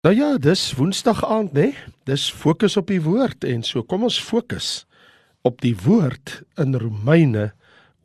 Nou 0.00 0.14
ja, 0.16 0.38
dis 0.40 0.62
Woensdag 0.78 1.18
aand, 1.28 1.52
né? 1.52 1.74
Dis 2.08 2.30
fokus 2.32 2.78
op 2.80 2.86
die 2.88 3.02
woord 3.04 3.44
en 3.44 3.60
so 3.60 3.82
kom 3.84 4.06
ons 4.06 4.16
fokus 4.16 4.86
op 5.44 5.58
die 5.60 5.74
woord 5.76 6.38
in 6.62 6.72
Romeine 6.80 7.50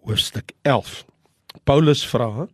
hoofstuk 0.03 0.51
11. 0.67 1.05
Paulus 1.63 2.03
vra: 2.03 2.49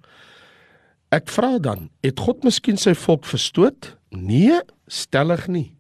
Ek 1.10 1.34
vra 1.34 1.58
dan, 1.58 1.90
het 2.06 2.22
God 2.22 2.46
miskien 2.46 2.78
sy 2.78 2.94
volk 2.94 3.26
verstoot? 3.26 3.96
Nee, 4.14 4.62
stellig 4.86 5.50
nie. 5.50 5.72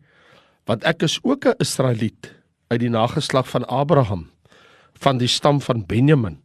Want 0.65 0.81
ek 0.81 1.05
is 1.05 1.19
ook 1.21 1.45
'n 1.45 1.61
Israeliet 1.61 2.33
uit 2.73 2.81
die 2.81 2.89
nageslag 2.89 3.45
van 3.45 3.69
Abraham, 3.69 4.31
van 4.97 5.21
die 5.21 5.29
stam 5.29 5.61
van 5.61 5.85
Benjamin. 5.85 6.41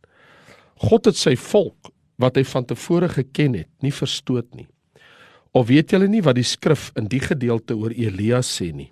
God 0.85 1.09
het 1.09 1.17
sy 1.17 1.37
volk 1.37 1.89
wat 2.21 2.37
hy 2.37 2.45
van 2.45 2.65
tevore 2.65 3.09
geken 3.09 3.55
het, 3.55 3.69
nie 3.81 3.93
verstoot 3.93 4.55
nie. 4.55 4.69
Of 5.57 5.71
weet 5.71 5.95
julle 5.95 6.09
nie 6.13 6.21
wat 6.21 6.37
die 6.37 6.45
skrif 6.45 6.91
in 7.01 7.07
die 7.09 7.23
gedeelte 7.23 7.79
oor 7.81 7.95
Elia 7.97 8.43
sê 8.45 8.69
nie? 8.77 8.91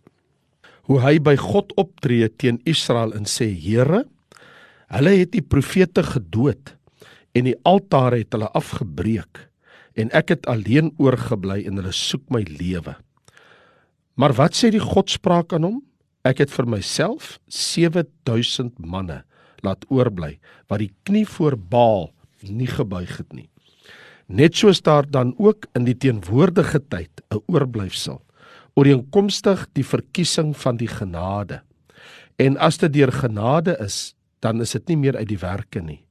Hoe 0.89 1.01
hy 1.03 1.19
by 1.21 1.35
God 1.41 1.75
optree 1.81 2.31
teen 2.41 2.61
Israel 2.69 3.13
en 3.17 3.29
sê: 3.29 3.51
"Here, 3.53 4.05
hulle 4.89 5.13
het 5.19 5.33
die 5.33 5.45
profete 5.45 6.03
gedood 6.03 6.75
en 7.35 7.45
die 7.51 7.57
altare 7.65 8.23
het 8.23 8.33
hulle 8.33 8.49
afgebreek 8.57 9.49
en 9.97 10.11
ek 10.13 10.33
het 10.33 10.47
alleen 10.47 10.93
oorgebly 10.99 11.67
en 11.67 11.77
hulle 11.81 11.93
soek 11.93 12.25
my 12.31 12.45
lewe." 12.49 12.97
Maar 14.17 14.33
wat 14.33 14.57
sê 14.57 14.71
die 14.71 14.81
Godspraak 14.81 15.53
aan 15.53 15.65
hom? 15.69 15.83
Ek 16.25 16.39
het 16.39 16.51
vir 16.51 16.67
myself 16.67 17.39
7000 17.49 18.79
manne 18.79 19.25
laat 19.61 19.85
oorbly 19.91 20.39
wat 20.69 20.81
die 20.81 20.93
knie 21.05 21.27
voor 21.27 21.57
Baal 21.57 22.13
nie 22.41 22.69
gebuig 22.69 23.17
het 23.19 23.33
nie. 23.33 23.49
Net 24.27 24.57
soos 24.57 24.81
daar 24.83 25.05
dan 25.11 25.35
ook 25.37 25.67
in 25.77 25.85
die 25.85 25.97
teenwoordige 25.97 26.81
tyd 26.89 27.23
'n 27.31 27.43
oorblyfsel 27.47 28.23
ooreenkomstig 28.75 29.69
die 29.73 29.85
verkiesing 29.85 30.57
van 30.57 30.77
die 30.77 30.89
genade. 30.89 31.63
En 32.37 32.57
as 32.57 32.79
dit 32.79 32.93
deur 32.93 33.13
genade 33.13 33.77
is, 33.79 34.15
dan 34.41 34.61
is 34.61 34.73
dit 34.73 34.89
nie 34.89 34.97
meer 34.97 35.17
uit 35.17 35.29
die 35.29 35.39
werke 35.39 35.81
nie. 35.81 36.05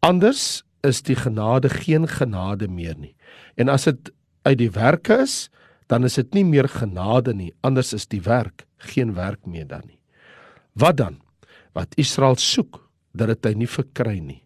Anders 0.00 0.62
is 0.82 1.02
die 1.02 1.16
genade 1.16 1.68
geen 1.68 2.08
genade 2.08 2.68
meer 2.68 2.98
nie. 2.98 3.14
En 3.56 3.68
as 3.68 3.84
dit 3.84 4.10
uit 4.42 4.58
die 4.58 4.70
werke 4.70 5.22
is, 5.22 5.50
dan 5.86 6.04
is 6.04 6.14
dit 6.14 6.34
nie 6.34 6.44
meer 6.44 6.68
genade 6.68 7.34
nie. 7.34 7.54
Anders 7.60 7.92
is 7.92 8.06
die 8.06 8.22
werk 8.22 8.66
geen 8.76 9.14
werk 9.14 9.46
meer 9.46 9.66
dan 9.66 9.82
nie. 9.86 10.00
Wat 10.72 10.96
dan? 10.96 11.20
Wat 11.72 11.94
Israel 11.96 12.36
soek, 12.36 12.90
dat 13.12 13.28
dit 13.28 13.44
hy 13.44 13.54
nie 13.54 13.68
verkry 13.68 14.18
nie 14.18 14.42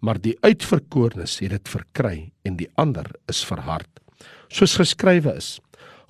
maar 0.00 0.20
die 0.22 0.36
uitverkorenes 0.40 1.38
het 1.42 1.50
dit 1.50 1.68
verkry 1.68 2.30
en 2.46 2.56
die 2.56 2.68
ander 2.76 3.06
is 3.28 3.44
verhard. 3.44 3.90
Soos 4.48 4.76
geskrywe 4.78 5.34
is: 5.36 5.58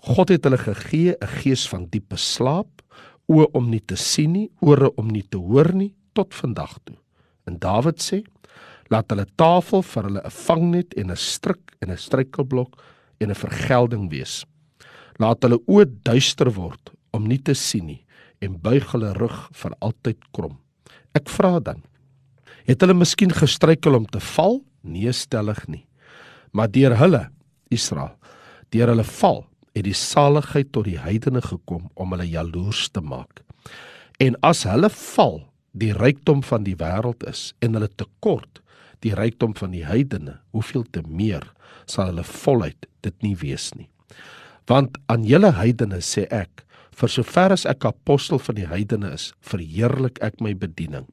God 0.06 0.28
het 0.28 0.44
hulle 0.44 0.58
gegee 0.58 1.17
'n 1.20 1.33
gees 1.42 1.69
van 1.69 1.86
diepe 1.91 2.16
slaap, 2.16 2.83
oë 3.28 3.50
om 3.53 3.70
nie 3.70 3.81
te 3.81 3.97
sien 3.97 4.33
nie, 4.33 4.50
ore 4.61 4.91
om 4.97 5.09
nie 5.09 5.22
te 5.22 5.39
hoor 5.39 5.72
nie 5.75 5.94
tot 6.14 6.34
vandag 6.34 6.78
toe. 6.84 6.97
En 7.47 7.59
Dawid 7.59 8.00
sê: 8.00 8.22
Laat 8.89 9.11
hulle 9.11 9.27
tafel 9.36 9.83
vir 9.83 10.03
hulle 10.09 10.22
'n 10.25 10.31
vangnet 10.31 10.94
en 10.94 11.11
'n 11.11 11.16
stryk 11.16 11.77
en 11.81 11.91
'n 11.91 11.97
struikelblok 11.97 12.83
en 13.20 13.31
'n 13.31 13.34
vergelding 13.34 14.11
wees. 14.11 14.44
Laat 15.19 15.42
hulle 15.42 15.61
oë 15.66 15.86
duister 16.03 16.50
word 16.50 16.91
om 17.12 17.27
nie 17.27 17.42
te 17.42 17.55
sien 17.55 17.86
nie 17.86 18.05
en 18.41 18.61
buig 18.61 18.92
hulle 18.92 19.12
rug 19.12 19.48
vir 19.53 19.72
altyd 19.81 20.19
krom. 20.33 20.59
Ek 21.14 21.28
vra 21.28 21.59
dan: 21.61 21.83
Het 22.69 22.85
hulle 22.85 22.99
miskien 23.01 23.31
gestruikel 23.33 23.97
om 23.97 24.05
te 24.05 24.21
val? 24.21 24.59
Nee, 24.85 25.13
stellig 25.17 25.63
nie. 25.73 25.87
Maar 26.53 26.69
deur 26.69 26.99
hulle, 27.01 27.23
Israel, 27.73 28.13
deur 28.75 28.93
hulle 28.93 29.07
val, 29.09 29.47
het 29.73 29.87
die 29.87 29.97
saligheid 29.97 30.69
tot 30.77 30.85
die 30.85 30.99
heidene 31.01 31.41
gekom 31.45 31.87
om 31.97 32.13
hulle 32.13 32.29
jaloers 32.29 32.91
te 32.93 33.01
maak. 33.01 33.41
En 34.21 34.37
as 34.45 34.67
hulle 34.69 34.91
val, 34.93 35.41
die 35.73 35.95
rykdom 35.97 36.43
van 36.45 36.67
die 36.67 36.77
wêreld 36.77 37.25
is 37.31 37.55
en 37.65 37.79
hulle 37.79 37.89
tekort 37.89 38.61
die 39.05 39.15
rykdom 39.17 39.55
van 39.57 39.73
die 39.73 39.84
heidene, 39.87 40.37
hoeveel 40.53 40.84
te 40.93 41.05
meer 41.07 41.47
sal 41.87 42.11
hulle 42.11 42.27
volheid 42.27 42.89
dit 43.07 43.23
nie 43.25 43.37
wees 43.39 43.71
nie. 43.78 43.89
Want 44.69 44.99
aan 45.09 45.25
julle 45.25 45.55
heidene 45.57 46.03
sê 46.05 46.27
ek, 46.34 46.67
vir 46.99 47.12
sover 47.15 47.55
as 47.55 47.65
ek 47.71 47.87
apostel 47.89 48.43
van 48.43 48.59
die 48.59 48.67
heidene 48.69 49.15
is, 49.15 49.31
verheerlik 49.41 50.19
ek 50.21 50.43
my 50.45 50.53
bediening 50.59 51.07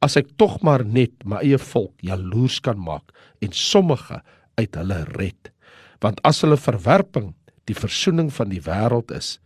as 0.00 0.16
ek 0.16 0.32
tog 0.40 0.58
maar 0.64 0.84
net 0.84 1.12
my 1.28 1.42
eie 1.44 1.58
volk 1.60 1.94
jaloers 2.04 2.58
kan 2.64 2.80
maak 2.80 3.12
en 3.44 3.52
sommige 3.52 4.20
uit 4.60 4.76
hulle 4.76 5.04
red. 5.16 5.52
Want 6.00 6.20
as 6.24 6.40
hulle 6.44 6.56
verwerping 6.60 7.34
die 7.68 7.76
versoening 7.76 8.30
van 8.32 8.50
die 8.52 8.62
wêreld 8.64 9.12
is, 9.14 9.38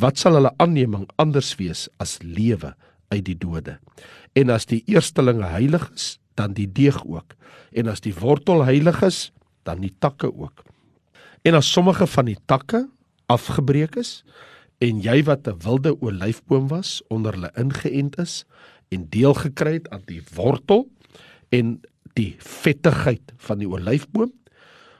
wat 0.00 0.18
sal 0.20 0.38
hulle 0.38 0.54
aanneming 0.62 1.06
anders 1.20 1.54
wees 1.60 1.86
as 2.00 2.18
lewe 2.22 2.72
uit 3.12 3.24
die 3.28 3.36
dode? 3.36 3.76
En 4.38 4.52
as 4.54 4.68
die 4.70 4.82
eerstelinge 4.88 5.48
heilig 5.52 5.84
is, 5.94 6.16
dan 6.38 6.54
die 6.56 6.68
deeg 6.70 6.98
ook. 7.04 7.34
En 7.76 7.90
as 7.90 8.00
die 8.00 8.14
wortel 8.14 8.64
heilig 8.64 9.02
is, 9.02 9.28
dan 9.66 9.82
die 9.84 9.92
takke 10.00 10.30
ook. 10.30 10.64
En 11.44 11.58
as 11.58 11.68
sommige 11.68 12.06
van 12.06 12.30
die 12.30 12.38
takke 12.46 12.86
afgebreek 13.28 13.98
is 14.00 14.22
en 14.78 15.00
jy 15.02 15.22
wat 15.26 15.48
'n 15.48 15.58
wilde 15.64 15.92
olyfboom 16.00 16.68
was 16.68 17.02
onder 17.08 17.34
hulle 17.34 17.50
ingeënt 17.58 18.18
is, 18.18 18.44
en 18.94 19.08
deel 19.12 19.34
gekry 19.36 19.78
het 19.78 19.88
aan 19.94 20.04
die 20.08 20.22
wortel 20.34 20.86
en 21.54 21.78
die 22.18 22.34
vettigheid 22.42 23.34
van 23.46 23.60
die 23.62 23.68
olyfboom, 23.68 24.32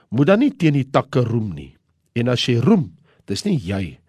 moet 0.09 0.29
dan 0.29 0.41
nie 0.43 0.53
teen 0.55 0.77
die 0.77 0.87
takke 0.89 1.23
roem 1.27 1.51
nie. 1.55 1.73
En 2.17 2.31
as 2.31 2.45
jy 2.47 2.57
roem, 2.63 2.89
dis 3.29 3.45
nie 3.45 3.57
jy 3.61 3.99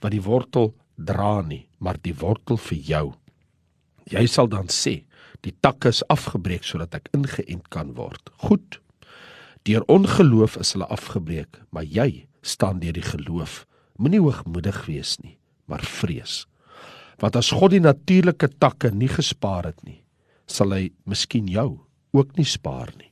wat 0.00 0.14
die 0.14 0.22
wortel 0.24 0.72
dra 0.96 1.40
nie, 1.44 1.66
maar 1.78 1.98
die 2.00 2.14
wortel 2.16 2.60
vir 2.60 2.78
jou. 2.88 3.06
Jy 4.10 4.24
sal 4.28 4.48
dan 4.52 4.70
sê, 4.72 5.02
die 5.44 5.54
takke 5.64 5.92
is 5.92 6.02
afgebreek 6.12 6.64
sodat 6.66 6.96
ek 6.96 7.10
ingeënt 7.16 7.68
kan 7.72 7.94
word. 7.96 8.32
Goed. 8.44 8.80
Deur 9.68 9.84
ongeloof 9.92 10.56
is 10.60 10.72
hulle 10.74 10.88
afgebreek, 10.88 11.60
maar 11.70 11.84
jy 11.84 12.26
staan 12.40 12.80
deur 12.80 12.96
die 12.96 13.04
geloof. 13.04 13.64
Moenie 14.00 14.22
hoogmoedig 14.22 14.86
wees 14.88 15.18
nie, 15.20 15.36
maar 15.68 15.84
vrees. 15.84 16.46
Want 17.20 17.36
as 17.36 17.52
God 17.52 17.74
die 17.74 17.82
natuurlike 17.84 18.48
takke 18.58 18.90
nie 18.96 19.10
gespaar 19.12 19.68
het 19.68 19.80
nie, 19.84 20.00
sal 20.48 20.72
hy 20.74 20.88
miskien 21.08 21.48
jou 21.50 21.82
ook 22.16 22.34
nie 22.38 22.48
spaar 22.48 22.90
nie. 22.96 23.10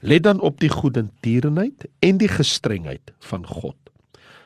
Let 0.00 0.24
dan 0.24 0.40
op 0.40 0.60
die 0.62 0.70
goedertierenheid 0.70 1.86
en 2.06 2.18
die 2.20 2.30
gestrengheid 2.30 3.12
van 3.30 3.44
God. 3.46 3.76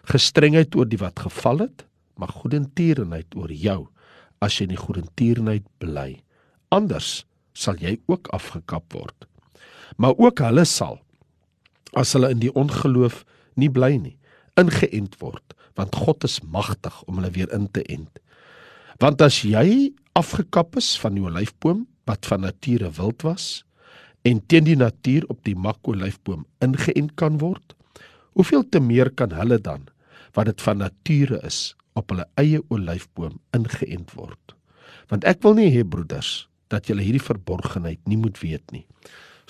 Gestrengheid 0.08 0.74
oor 0.74 0.88
die 0.88 1.00
wat 1.00 1.20
geval 1.22 1.66
het, 1.66 1.84
maar 2.16 2.32
goedertierenheid 2.32 3.36
oor 3.38 3.52
jou 3.52 3.86
as 4.42 4.58
jy 4.58 4.66
in 4.66 4.74
die 4.74 4.80
goedertierenheid 4.80 5.66
bly. 5.82 6.18
Anders 6.74 7.22
sal 7.54 7.78
jy 7.80 7.98
ook 8.10 8.32
afgekap 8.34 8.96
word. 8.96 9.28
Maar 10.00 10.16
ook 10.18 10.40
hulle 10.42 10.64
sal 10.66 10.98
as 11.92 12.14
hulle 12.16 12.32
in 12.32 12.40
die 12.40 12.52
ongeloof 12.56 13.22
nie 13.60 13.68
bly 13.68 13.92
nie, 14.00 14.16
ingeënt 14.56 15.18
word, 15.20 15.52
want 15.76 15.96
God 15.96 16.24
is 16.24 16.40
magtig 16.40 16.96
om 17.04 17.20
hulle 17.20 17.32
weer 17.36 17.52
in 17.52 17.68
te 17.68 17.84
ent. 17.92 18.20
Want 19.02 19.18
as 19.24 19.40
jy 19.42 19.90
afgekap 20.14 20.76
is 20.78 20.92
van 21.02 21.16
die 21.16 21.24
olyfboom 21.26 21.80
wat 22.06 22.26
van 22.30 22.44
nature 22.46 22.86
wild 22.94 23.24
was 23.26 23.64
en 24.22 24.38
teen 24.46 24.68
die 24.68 24.76
natuur 24.78 25.24
op 25.32 25.40
die 25.42 25.56
makolyfboom 25.58 26.44
ingeënt 26.62 27.16
kan 27.18 27.40
word, 27.40 27.74
hoeveel 28.38 28.62
te 28.70 28.78
meer 28.78 29.10
kan 29.10 29.34
hulle 29.34 29.58
dan 29.58 29.88
wat 30.38 30.52
dit 30.52 30.62
van 30.62 30.78
nature 30.84 31.40
is 31.42 31.74
op 31.98 32.14
hulle 32.14 32.28
eie 32.38 32.62
olyfboom 32.70 33.40
ingeënt 33.58 34.14
word? 34.14 34.54
Want 35.10 35.26
ek 35.26 35.42
wil 35.42 35.58
nie 35.58 35.72
hê 35.74 35.82
broeders 35.82 36.46
dat 36.70 36.86
julle 36.86 37.02
hierdie 37.02 37.26
verborgenheid 37.26 37.98
nie 38.06 38.20
moet 38.22 38.38
weet 38.38 38.70
nie, 38.70 38.86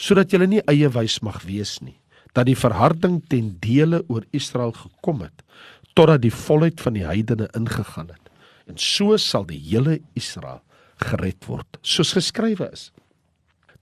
sodat 0.01 0.33
julle 0.33 0.49
nie 0.49 0.65
eie 0.73 0.89
wys 0.97 1.21
mag 1.21 1.43
wees 1.45 1.77
nie, 1.85 1.99
dat 2.33 2.49
die 2.49 2.57
verharding 2.57 3.21
ten 3.29 3.53
dele 3.61 4.01
oor 4.09 4.25
Israel 4.33 4.73
gekom 4.81 5.27
het 5.29 5.45
totdat 5.93 6.25
die 6.25 6.33
volheid 6.33 6.81
van 6.81 6.97
die 6.97 7.05
heidene 7.05 7.53
ingegaan 7.53 8.09
het 8.09 8.22
en 8.71 8.79
so 8.79 9.17
sal 9.21 9.47
die 9.49 9.61
hele 9.61 10.01
Israel 10.19 10.63
gered 11.03 11.47
word 11.49 11.79
soos 11.83 12.13
geskrywe 12.17 12.69
is. 12.73 12.91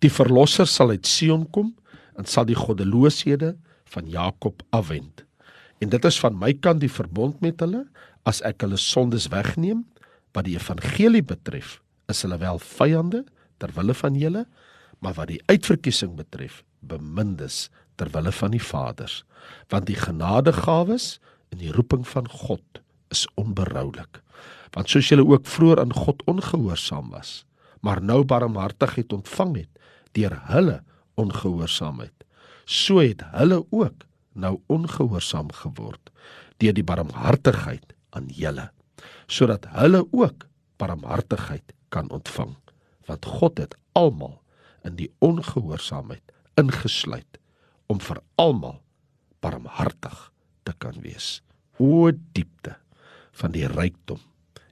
Die 0.01 0.13
verlosser 0.13 0.69
sal 0.69 0.95
uit 0.95 1.09
Sion 1.09 1.45
kom 1.53 1.75
en 2.19 2.29
sal 2.29 2.47
die 2.49 2.59
goddelooshede 2.59 3.55
van 3.93 4.09
Jakob 4.09 4.63
afwend. 4.77 5.25
En 5.81 5.93
dit 5.93 6.05
is 6.05 6.21
van 6.21 6.37
my 6.37 6.53
kant 6.55 6.81
die 6.81 6.93
verbond 6.93 7.41
met 7.45 7.61
hulle. 7.65 7.87
As 8.29 8.43
ek 8.47 8.65
hulle 8.65 8.79
sondes 8.81 9.31
wegneem 9.33 9.85
wat 10.37 10.47
die 10.47 10.57
evangelie 10.59 11.25
betref 11.25 11.79
is 12.13 12.21
hulle 12.25 12.39
wel 12.41 12.61
vyande 12.63 13.25
ter 13.61 13.73
wille 13.77 13.95
van 13.97 14.17
julle 14.19 14.45
maar 15.01 15.17
wat 15.17 15.31
die 15.33 15.41
uitverkiesing 15.49 16.13
betref 16.19 16.61
bemindes 16.85 17.69
ter 17.97 18.11
wille 18.13 18.33
van 18.33 18.53
die 18.53 18.63
vaders. 18.63 19.23
Want 19.73 19.89
die 19.89 19.97
genadegawes 19.97 21.19
en 21.51 21.61
die 21.63 21.73
roeping 21.73 22.05
van 22.09 22.29
God 22.29 22.83
is 23.11 23.27
onberoulik 23.41 24.21
want 24.77 24.91
soos 24.91 25.09
julle 25.11 25.27
ook 25.27 25.47
vroeër 25.47 25.81
aan 25.83 25.95
God 25.95 26.23
ongehoorsaam 26.31 27.11
was, 27.11 27.45
maar 27.81 28.03
nou 28.03 28.23
barmhartigheid 28.25 29.13
ontvang 29.13 29.57
het 29.63 29.85
deur 30.13 30.37
hulle 30.51 30.81
ongehoorsaamheid, 31.21 32.25
so 32.65 33.01
het 33.03 33.23
hulle 33.35 33.65
ook 33.71 34.07
nou 34.33 34.61
ongehoorsaam 34.67 35.51
geword 35.63 36.13
deur 36.63 36.77
die 36.77 36.87
barmhartigheid 36.87 37.95
aan 38.15 38.29
julle 38.35 38.71
sodat 39.31 39.67
hulle 39.75 40.05
ook 40.11 40.47
barmhartigheid 40.79 41.75
kan 41.89 42.11
ontvang 42.11 42.55
want 43.09 43.27
God 43.27 43.59
het 43.59 43.75
almal 43.99 44.39
in 44.87 44.97
die 44.97 45.11
ongehoorsaamheid 45.25 46.33
ingesluit 46.61 47.39
om 47.91 48.01
vir 48.03 48.21
almal 48.39 48.79
barmhartig 49.43 50.17
te 50.69 50.75
kan 50.79 50.99
wees. 51.03 51.41
O 51.81 52.11
diepte 52.37 52.77
van 53.41 53.55
die 53.57 53.67
rykdom 53.67 54.21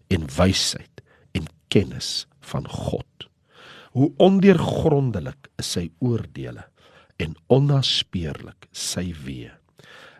en 0.09 0.27
wysheid 0.37 1.03
en 1.37 1.47
kennis 1.69 2.27
van 2.41 2.69
God. 2.69 3.29
Hoe 3.93 4.13
ondeurgrondelik 4.17 5.49
is 5.61 5.73
sy 5.77 5.89
oordeele 6.05 6.65
en 7.19 7.35
onnaspeurlik 7.51 8.69
sy 8.73 9.11
weë. 9.25 9.55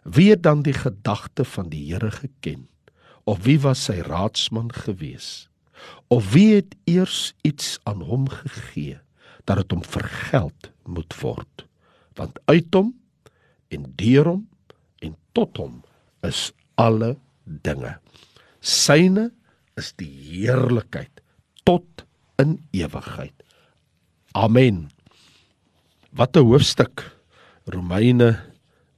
Wie 0.09 0.31
het 0.33 0.43
dan 0.43 0.65
die 0.65 0.77
gedagte 0.77 1.45
van 1.45 1.69
die 1.73 1.85
Here 1.91 2.11
geken? 2.11 2.67
Of 3.29 3.45
wie 3.45 3.59
was 3.61 3.85
sy 3.89 4.01
raadsman 4.05 4.73
gewees? 4.73 5.49
Of 6.09 6.33
wie 6.33 6.55
het 6.59 6.75
eers 6.89 7.35
iets 7.47 7.77
aan 7.85 8.01
hom 8.09 8.29
gegee 8.33 8.99
dat 9.45 9.61
dit 9.63 9.73
hom 9.77 9.85
vergeld 9.85 10.71
moet 10.89 11.15
word? 11.21 11.67
Want 12.17 12.41
uit 12.49 12.75
hom 12.75 12.95
en 13.69 13.85
deur 14.01 14.33
hom 14.33 14.47
en 15.05 15.15
tot 15.37 15.61
hom 15.61 15.83
is 16.27 16.49
alle 16.75 17.17
dinge. 17.45 17.99
Syne 18.61 19.29
is 19.79 19.93
die 20.01 20.11
heerlikheid 20.11 21.23
tot 21.65 22.05
in 22.43 22.59
ewigheid 22.77 23.35
amen 24.35 24.89
wat 26.13 26.37
'n 26.37 26.45
hoofstuk 26.45 27.07
romeine 27.65 28.37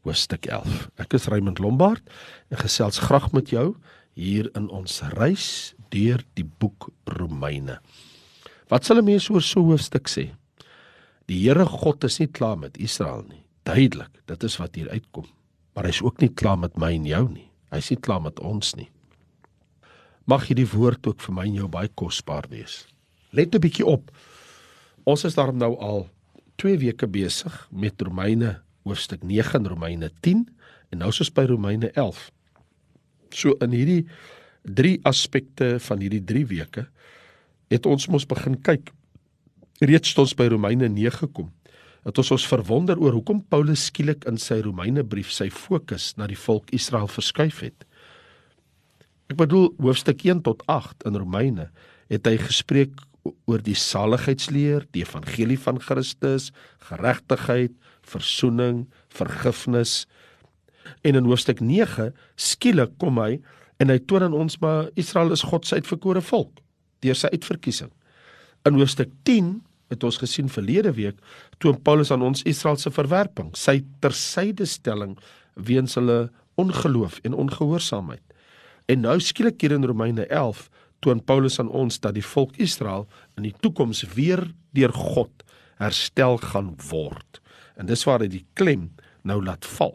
hoofstuk 0.02 0.46
11 0.46 0.90
ek 0.96 1.14
is 1.14 1.28
Raymond 1.28 1.58
Lombard 1.58 2.02
en 2.50 2.58
gesels 2.58 2.98
graag 2.98 3.32
met 3.32 3.50
jou 3.50 3.76
hier 4.20 4.50
in 4.58 4.68
ons 4.68 5.00
reis 5.16 5.74
deur 5.90 6.22
die 6.38 6.46
boek 6.46 6.90
Romeine. 7.18 7.78
Wat 8.70 8.84
sal 8.84 8.98
'n 8.98 9.04
mens 9.04 9.30
oor 9.30 9.42
so 9.42 9.60
'n 9.60 9.70
hoofstuk 9.70 10.08
sê? 10.08 10.30
Die 11.26 11.46
Here 11.46 11.66
God 11.66 12.04
is 12.04 12.18
nie 12.18 12.28
klaar 12.28 12.58
met 12.58 12.78
Israel 12.78 13.24
nie. 13.28 13.44
Duidelik, 13.64 14.10
dit 14.26 14.42
is 14.44 14.56
wat 14.56 14.74
hier 14.74 14.90
uitkom. 14.90 15.26
Maar 15.74 15.84
hy's 15.84 16.02
ook 16.02 16.20
nie 16.20 16.28
klaar 16.34 16.58
met 16.58 16.76
my 16.76 16.92
en 16.94 17.06
jou 17.06 17.28
nie. 17.28 17.50
Hy's 17.70 17.90
nie 17.90 18.00
klaar 18.00 18.20
met 18.20 18.40
ons 18.40 18.74
nie. 18.74 18.90
Mag 20.24 20.46
hierdie 20.48 20.68
woord 20.68 21.06
ook 21.06 21.20
vir 21.20 21.34
my 21.34 21.46
en 21.48 21.54
jou 21.54 21.68
baie 21.68 21.88
kosbaar 21.88 22.48
wees. 22.50 22.86
Let 23.32 23.54
'n 23.54 23.60
bietjie 23.60 23.86
op. 23.86 24.10
Ons 25.04 25.24
is 25.24 25.34
daarom 25.34 25.56
nou 25.56 25.76
al 25.78 26.08
2 26.56 26.78
weke 26.78 27.06
besig 27.06 27.68
met 27.70 28.00
Romeine 28.02 28.60
hoofstuk 28.82 29.22
9 29.22 29.58
en 29.58 29.68
Romeine 29.68 30.10
10 30.20 30.48
en 30.90 30.98
nou 30.98 31.08
is 31.08 31.20
ons 31.20 31.32
by 31.32 31.46
Romeine 31.48 31.90
11. 31.94 32.30
So 33.30 33.54
in 33.60 33.70
hierdie 33.70 34.06
drie 34.62 34.98
aspekte 35.08 35.78
van 35.80 36.02
hierdie 36.02 36.24
3 36.24 36.46
weke 36.46 36.86
het 37.70 37.86
ons 37.86 38.08
mos 38.10 38.26
begin 38.26 38.58
kyk. 38.66 38.90
Reeds 39.80 40.12
tot 40.14 40.26
ons 40.26 40.36
by 40.36 40.48
Romeine 40.50 40.88
9 40.88 41.22
gekom. 41.22 41.52
Dat 42.04 42.18
ons 42.18 42.30
ons 42.30 42.48
verwonder 42.48 42.98
oor 42.98 43.12
hoekom 43.12 43.44
Paulus 43.52 43.86
skielik 43.88 44.24
in 44.28 44.40
sy 44.40 44.60
Romeine 44.64 45.04
brief 45.04 45.30
sy 45.32 45.50
fokus 45.50 46.14
na 46.16 46.26
die 46.26 46.38
volk 46.38 46.72
Israel 46.76 47.08
verskuif 47.08 47.60
het. 47.64 47.86
Ek 49.30 49.38
bedoel 49.38 49.70
hoofstuk 49.78 50.24
1 50.26 50.42
tot 50.46 50.64
8 50.66 51.06
in 51.06 51.18
Romeine 51.18 51.70
het 52.10 52.26
hy 52.26 52.34
gespreek 52.42 52.98
oor 53.46 53.62
die 53.62 53.76
saligheidsleer, 53.78 54.86
die 54.96 55.04
evangelie 55.04 55.58
van 55.60 55.78
Christus, 55.78 56.50
geregtigheid, 56.88 57.72
verzoening, 58.10 58.88
vergifnis. 59.14 60.04
En 61.06 61.14
in 61.14 61.28
hoofstuk 61.28 61.60
9 61.62 62.10
skielik 62.40 62.96
kom 62.98 63.20
hy 63.22 63.38
En 63.80 63.88
hy 63.88 63.96
toon 64.04 64.26
aan 64.28 64.36
ons 64.36 64.58
maar 64.60 64.90
Israel 65.00 65.32
is 65.32 65.44
God 65.48 65.66
se 65.66 65.80
uitverkore 65.80 66.20
volk 66.20 66.60
deur 67.00 67.16
sy 67.16 67.30
uitverkiesing. 67.32 67.88
In 68.68 68.76
hoofstuk 68.76 69.08
10 69.24 69.54
het 69.90 70.02
ons 70.04 70.18
gesien 70.20 70.50
verlede 70.52 70.92
week 70.98 71.16
toe 71.64 71.72
Paulus 71.80 72.12
aan 72.12 72.22
ons 72.22 72.44
Israel 72.44 72.76
se 72.76 72.92
verwerping, 72.92 73.48
sy 73.56 73.80
tersydestelling 74.04 75.16
weens 75.56 75.96
hulle 75.96 76.28
ongeloof 76.60 77.22
en 77.24 77.38
ongehoorsaamheid. 77.40 78.20
En 78.90 79.04
nou 79.06 79.20
skielik 79.22 79.60
hier 79.62 79.76
in 79.76 79.86
Romeine 79.86 80.24
11 80.26 80.66
toon 81.04 81.20
Paulus 81.22 81.60
aan 81.62 81.70
ons 81.70 82.00
dat 82.02 82.16
die 82.16 82.24
volk 82.26 82.56
Israel 82.60 83.06
in 83.38 83.46
die 83.46 83.54
toekoms 83.62 84.02
weer 84.16 84.42
deur 84.76 84.92
God 84.94 85.44
herstel 85.80 86.40
gaan 86.42 86.74
word. 86.90 87.38
En 87.78 87.88
dis 87.88 88.02
waar 88.04 88.24
hy 88.24 88.28
die 88.32 88.46
klem 88.58 88.90
nou 89.22 89.38
laat 89.44 89.68
val. 89.78 89.94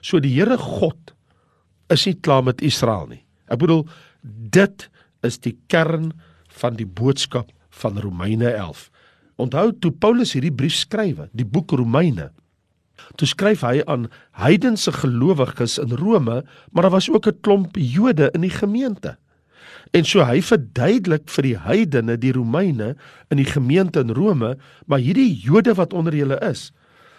So 0.00 0.22
die 0.24 0.32
Here 0.34 0.56
God 0.58 1.12
is 1.92 2.06
nie 2.08 2.16
klaar 2.16 2.42
met 2.46 2.64
Israel 2.64 3.06
nie. 3.12 3.22
Ek 3.52 3.60
bedoel 3.60 3.84
dit 4.24 4.88
is 5.24 5.38
die 5.44 5.54
kern 5.68 6.12
van 6.60 6.78
die 6.80 6.88
boodskap 6.88 7.52
van 7.82 8.00
Romeine 8.00 8.54
11. 8.54 8.88
Onthou 9.42 9.68
toe 9.82 9.92
Paulus 9.92 10.32
hierdie 10.36 10.54
brief 10.54 10.78
skrywe, 10.78 11.28
die 11.34 11.46
boek 11.46 11.74
Romeine. 11.76 12.30
Toe 13.16 13.28
skryf 13.28 13.60
hy 13.60 13.82
aan 13.86 14.08
heidense 14.30 14.92
gelowiges 14.92 15.78
in 15.78 15.92
Rome, 15.92 16.44
maar 16.70 16.82
daar 16.82 16.94
was 16.94 17.10
ook 17.10 17.26
'n 17.26 17.40
klomp 17.40 17.76
Jode 17.76 18.30
in 18.34 18.40
die 18.40 18.50
gemeente. 18.54 19.16
En 19.92 20.04
so 20.04 20.24
hy 20.24 20.42
verduidelik 20.42 21.28
vir 21.28 21.42
die 21.42 21.58
heidene, 21.58 22.18
die 22.18 22.32
Romeine 22.32 22.96
in 23.30 23.36
die 23.36 23.52
gemeente 23.52 24.00
in 24.00 24.10
Rome, 24.10 24.56
maar 24.86 24.98
hierdie 24.98 25.40
Jode 25.40 25.74
wat 25.74 25.92
onder 25.92 26.14
julle 26.14 26.38
is, 26.50 26.72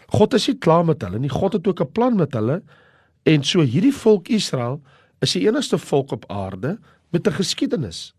God 0.08 0.34
is 0.34 0.48
nie 0.48 0.58
klaar 0.58 0.86
met 0.86 1.02
hulle 1.02 1.20
nie. 1.20 1.30
God 1.30 1.54
het 1.54 1.68
ook 1.68 1.82
'n 1.82 1.92
plan 1.92 2.16
met 2.16 2.34
hulle 2.34 2.62
En 3.26 3.42
so 3.44 3.64
hierdie 3.66 3.94
volk 3.94 4.30
Israel 4.30 4.78
is 5.26 5.34
die 5.34 5.48
enigste 5.48 5.80
volk 5.82 6.14
op 6.14 6.28
aarde 6.30 6.78
met 7.10 7.28
'n 7.28 7.38
geskiedenis. 7.42 8.14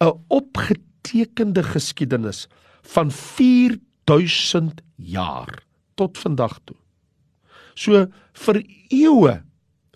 'n 0.00 0.12
opgetekende 0.28 1.62
geskiedenis 1.62 2.48
van 2.82 3.10
4000 3.10 4.82
jaar 4.96 5.64
tot 5.96 6.18
vandag 6.18 6.58
toe. 6.64 6.76
So 7.76 8.06
vir 8.46 8.62
eeue, 8.92 9.40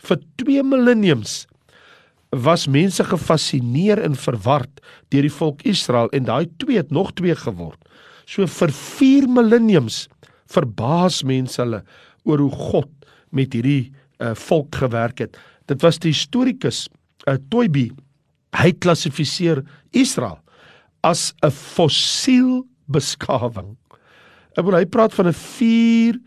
vir 0.01 0.21
2 0.43 0.65
millenniums 0.65 1.45
was 2.31 2.69
mense 2.71 3.03
gefassineer 3.05 4.01
en 4.05 4.15
verward 4.15 4.81
deur 5.11 5.27
die 5.27 5.35
volk 5.35 5.65
Israel 5.67 6.11
en 6.15 6.29
daai 6.29 6.47
twee 6.63 6.79
het 6.79 6.93
nog 6.95 7.13
twee 7.19 7.35
geword. 7.35 7.81
So 8.27 8.47
vir 8.47 8.71
4 8.71 9.27
millenniums 9.29 10.05
verbaas 10.51 11.23
mense 11.27 11.61
hulle 11.63 11.83
oor 12.29 12.43
hoe 12.45 12.55
God 12.71 12.91
met 13.35 13.55
hierdie 13.55 13.91
uh, 14.21 14.35
volk 14.35 14.79
gewerk 14.83 15.25
het. 15.25 15.39
Dit 15.71 15.83
was 15.83 15.99
die 16.03 16.13
historikus 16.15 16.87
uh, 17.27 17.37
Toybi. 17.51 17.91
Hy 18.59 18.73
klassifiseer 18.83 19.65
Israel 19.95 20.39
as 21.03 21.33
'n 21.43 21.51
fossiel 21.51 22.67
beskawing. 22.87 23.77
Ek 24.57 24.65
wil 24.67 24.79
hy 24.79 24.87
praat 24.87 25.15
van 25.15 25.29
'n 25.29 25.33
4 25.33 26.21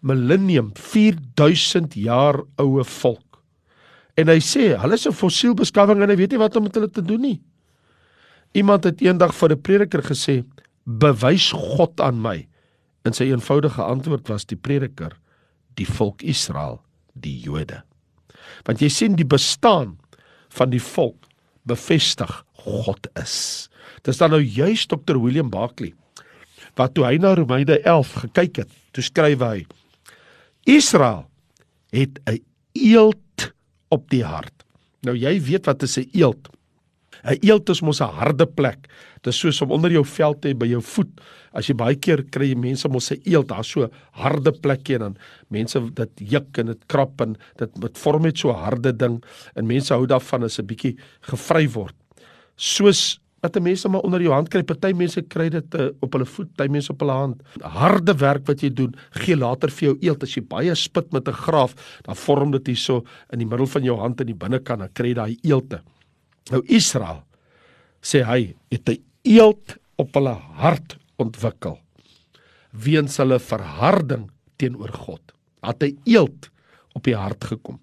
millennium, 0.00 0.70
4000 0.74 1.94
jaar 1.94 2.42
oue 2.56 2.84
volk. 2.84 3.42
En 4.16 4.28
hy 4.28 4.38
sê, 4.38 4.76
hulle 4.78 4.94
is 4.94 5.06
'n 5.06 5.12
fossiel 5.12 5.54
beskawing 5.54 6.02
en 6.02 6.08
hy 6.08 6.16
weet 6.16 6.30
nie 6.30 6.38
wat 6.38 6.56
om 6.56 6.62
met 6.62 6.74
hulle 6.74 6.90
te 6.90 7.02
doen 7.02 7.20
nie. 7.20 7.40
Iemand 8.54 8.84
het 8.84 9.00
eendag 9.00 9.34
vir 9.34 9.52
'n 9.52 9.62
prediker 9.62 10.02
gesê, 10.02 10.44
"Bewys 10.84 11.52
God 11.52 12.00
aan 12.00 12.20
my." 12.22 12.48
En 13.04 13.12
sy 13.12 13.24
eenvoudige 13.24 13.82
antwoord 13.82 14.28
was 14.28 14.44
die 14.44 14.56
prediker, 14.56 15.12
"Die 15.74 15.86
volk 15.86 16.22
Israel." 16.22 16.82
die 17.22 17.36
Jode. 17.42 17.82
Want 18.66 18.82
jy 18.82 18.90
sien 18.92 19.16
die 19.18 19.28
bestaan 19.28 19.96
van 20.56 20.72
die 20.72 20.82
volk 20.82 21.28
bevestig 21.68 22.30
God 22.64 23.08
is. 23.20 23.68
Dis 24.06 24.20
dan 24.20 24.32
nou 24.32 24.40
juis 24.42 24.86
Dr 24.88 25.18
William 25.20 25.50
Barclay 25.52 25.92
wat 26.78 26.94
toe 26.94 27.04
hy 27.04 27.16
na 27.18 27.34
Romeine 27.34 27.80
11 27.82 28.14
gekyk 28.24 28.62
het, 28.62 28.70
toe 28.92 29.02
skryf 29.02 29.42
hy 29.42 29.66
Israel 30.68 31.26
het 31.90 32.20
'n 32.26 32.42
eeld 32.72 33.52
op 33.88 34.10
die 34.10 34.24
hart. 34.24 34.64
Nou 35.02 35.16
jy 35.16 35.40
weet 35.40 35.66
wat 35.66 35.82
is 35.82 35.98
'n 35.98 36.08
eeld? 36.12 36.48
'n 37.24 37.38
Eeld 37.40 37.68
is 37.68 37.80
mos 37.80 38.00
'n 38.00 38.14
harde 38.14 38.46
plek. 38.46 38.88
Dit 39.22 39.32
is 39.32 39.38
soos 39.38 39.60
om 39.62 39.70
onder 39.70 39.90
jou 39.90 40.04
vel 40.04 40.34
te 40.38 40.48
hê 40.48 40.54
by 40.54 40.66
jou 40.66 40.82
voet. 40.82 41.20
As 41.52 41.66
jy 41.66 41.74
baie 41.74 41.96
keer 41.96 42.22
kry 42.30 42.54
mense 42.54 42.88
mos 42.88 43.10
'n 43.10 43.20
eeld, 43.24 43.48
daar 43.48 43.64
so 43.64 43.88
harde 44.12 44.52
plekke 44.52 44.94
en 44.94 45.00
dan 45.00 45.16
mense 45.50 45.80
dit 45.94 46.10
juk 46.16 46.58
en 46.58 46.66
dit 46.66 46.86
krap 46.86 47.20
en 47.20 47.36
dit 47.56 47.80
dit 47.80 47.98
vorm 47.98 48.22
net 48.22 48.38
so 48.38 48.50
'n 48.50 48.64
harde 48.64 48.92
ding 48.92 49.22
en 49.54 49.66
mense 49.66 49.94
hou 49.94 50.06
daarvan 50.06 50.44
as 50.44 50.58
'n 50.58 50.66
bietjie 50.66 50.96
gevry 51.20 51.68
word. 51.68 51.94
Soos 52.56 53.20
wat 53.40 53.58
mense 53.62 53.88
maar 53.88 54.02
onder 54.06 54.22
jou 54.22 54.32
hand 54.32 54.48
kry, 54.50 54.62
party 54.66 54.92
mense 54.92 55.22
kry 55.30 55.48
dit 55.48 55.74
uh, 55.78 55.88
op 56.02 56.12
hulle 56.16 56.26
voet, 56.26 56.50
party 56.56 56.72
mense 56.72 56.92
op 56.92 57.00
hulle 57.04 57.12
hand. 57.12 57.42
Harde 57.62 58.14
werk 58.18 58.46
wat 58.48 58.62
jy 58.62 58.70
doen, 58.74 58.94
gee 59.22 59.36
later 59.36 59.70
vir 59.70 59.88
jou 59.88 59.96
eeld 60.08 60.22
as 60.26 60.34
jy 60.36 60.42
baie 60.42 60.74
spit 60.74 61.12
met 61.12 61.28
'n 61.28 61.32
graaf, 61.32 61.74
dan 62.04 62.16
vorm 62.16 62.50
dit 62.50 62.66
hierso 62.66 63.04
in 63.32 63.38
die 63.38 63.46
middel 63.46 63.66
van 63.66 63.82
jou 63.84 63.96
hand 63.98 64.20
in 64.20 64.26
die 64.26 64.34
binnekant, 64.34 64.80
dan 64.80 64.92
kry 64.92 65.08
jy 65.08 65.14
daai 65.14 65.38
eelde. 65.42 65.82
Nou 66.50 66.62
Israel 66.66 67.22
sê 68.02 68.24
hy 68.24 68.54
het 68.70 68.88
'n 68.88 69.02
eeld 69.22 69.78
op 69.96 70.14
hulle 70.14 70.36
hart 70.58 70.96
ontwikkel 71.18 71.78
weens 72.72 73.16
hulle 73.16 73.38
verharding 73.38 74.30
teenoor 74.56 74.92
God. 74.92 75.22
Het 75.62 75.82
'n 75.82 75.98
eeld 76.04 76.50
op 76.94 77.04
die 77.04 77.16
hart 77.16 77.44
gekom. 77.44 77.80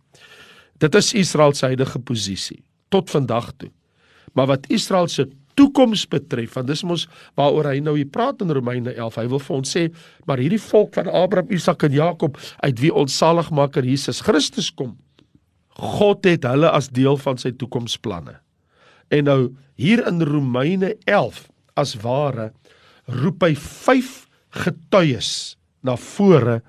Dit 0.77 0.95
is 0.95 1.13
Israel 1.13 1.53
se 1.53 1.65
huidige 1.65 1.99
posisie 1.99 2.63
tot 2.89 3.09
vandag 3.09 3.51
toe. 3.57 3.71
Maar 4.33 4.47
wat 4.47 4.69
Israel 4.69 5.07
se 5.07 5.29
toekoms 5.55 6.05
betref, 6.11 6.55
want 6.57 6.69
dis 6.69 6.83
mos 6.87 7.05
waaroor 7.39 7.71
hy 7.71 7.79
nou 7.83 7.95
hier 7.97 8.09
praat 8.11 8.43
in 8.43 8.53
Romeine 8.55 8.93
11. 8.93 9.19
Hy 9.21 9.27
wil 9.31 9.41
vir 9.43 9.55
ons 9.57 9.75
sê, 9.77 9.85
maar 10.27 10.41
hierdie 10.43 10.61
volk 10.61 10.95
van 10.99 11.09
Abraham, 11.11 11.51
Isak 11.55 11.87
en 11.87 11.95
Jakob 11.95 12.39
uit 12.63 12.81
wie 12.83 12.93
ons 12.93 13.15
saligmaker 13.15 13.87
Jesus 13.87 14.21
Christus 14.25 14.71
kom, 14.71 14.95
God 15.75 16.27
het 16.27 16.45
hulle 16.47 16.69
as 16.71 16.87
deel 16.95 17.17
van 17.19 17.39
sy 17.39 17.51
toekomsplanne. 17.59 18.37
En 19.11 19.27
nou 19.27 19.39
hier 19.79 20.05
in 20.07 20.23
Romeine 20.23 20.93
11 21.03 21.45
as 21.79 21.95
ware 22.03 22.51
roep 23.11 23.43
hy 23.43 23.53
5 23.59 24.13
getuies 24.65 25.31
na 25.85 25.97
vore 25.99 26.61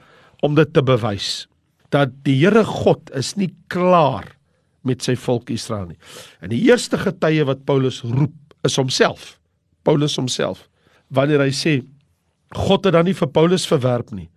om 0.45 0.57
dit 0.59 0.73
te 0.75 0.83
bewys 0.85 1.47
dat 1.95 2.11
die 2.27 2.35
Here 2.41 2.65
God 2.67 3.13
is 3.17 3.37
nie 3.39 3.53
klaar 3.73 4.33
met 4.87 5.03
sy 5.07 5.17
volk 5.19 5.51
Israel 5.55 5.93
nie. 5.93 6.01
En 6.43 6.51
die 6.53 6.63
eerste 6.69 6.99
getuie 7.01 7.47
wat 7.47 7.65
Paulus 7.67 8.03
roep 8.05 8.35
is 8.67 8.77
homself. 8.79 9.37
Paulus 9.87 10.17
homself. 10.19 10.67
Wanneer 11.15 11.45
hy 11.47 11.53
sê 11.55 11.79
God 12.55 12.87
het 12.87 12.95
dan 12.95 13.07
nie 13.09 13.17
vir 13.17 13.31
Paulus 13.31 13.67
verwerp 13.67 14.13
nie. 14.15 14.29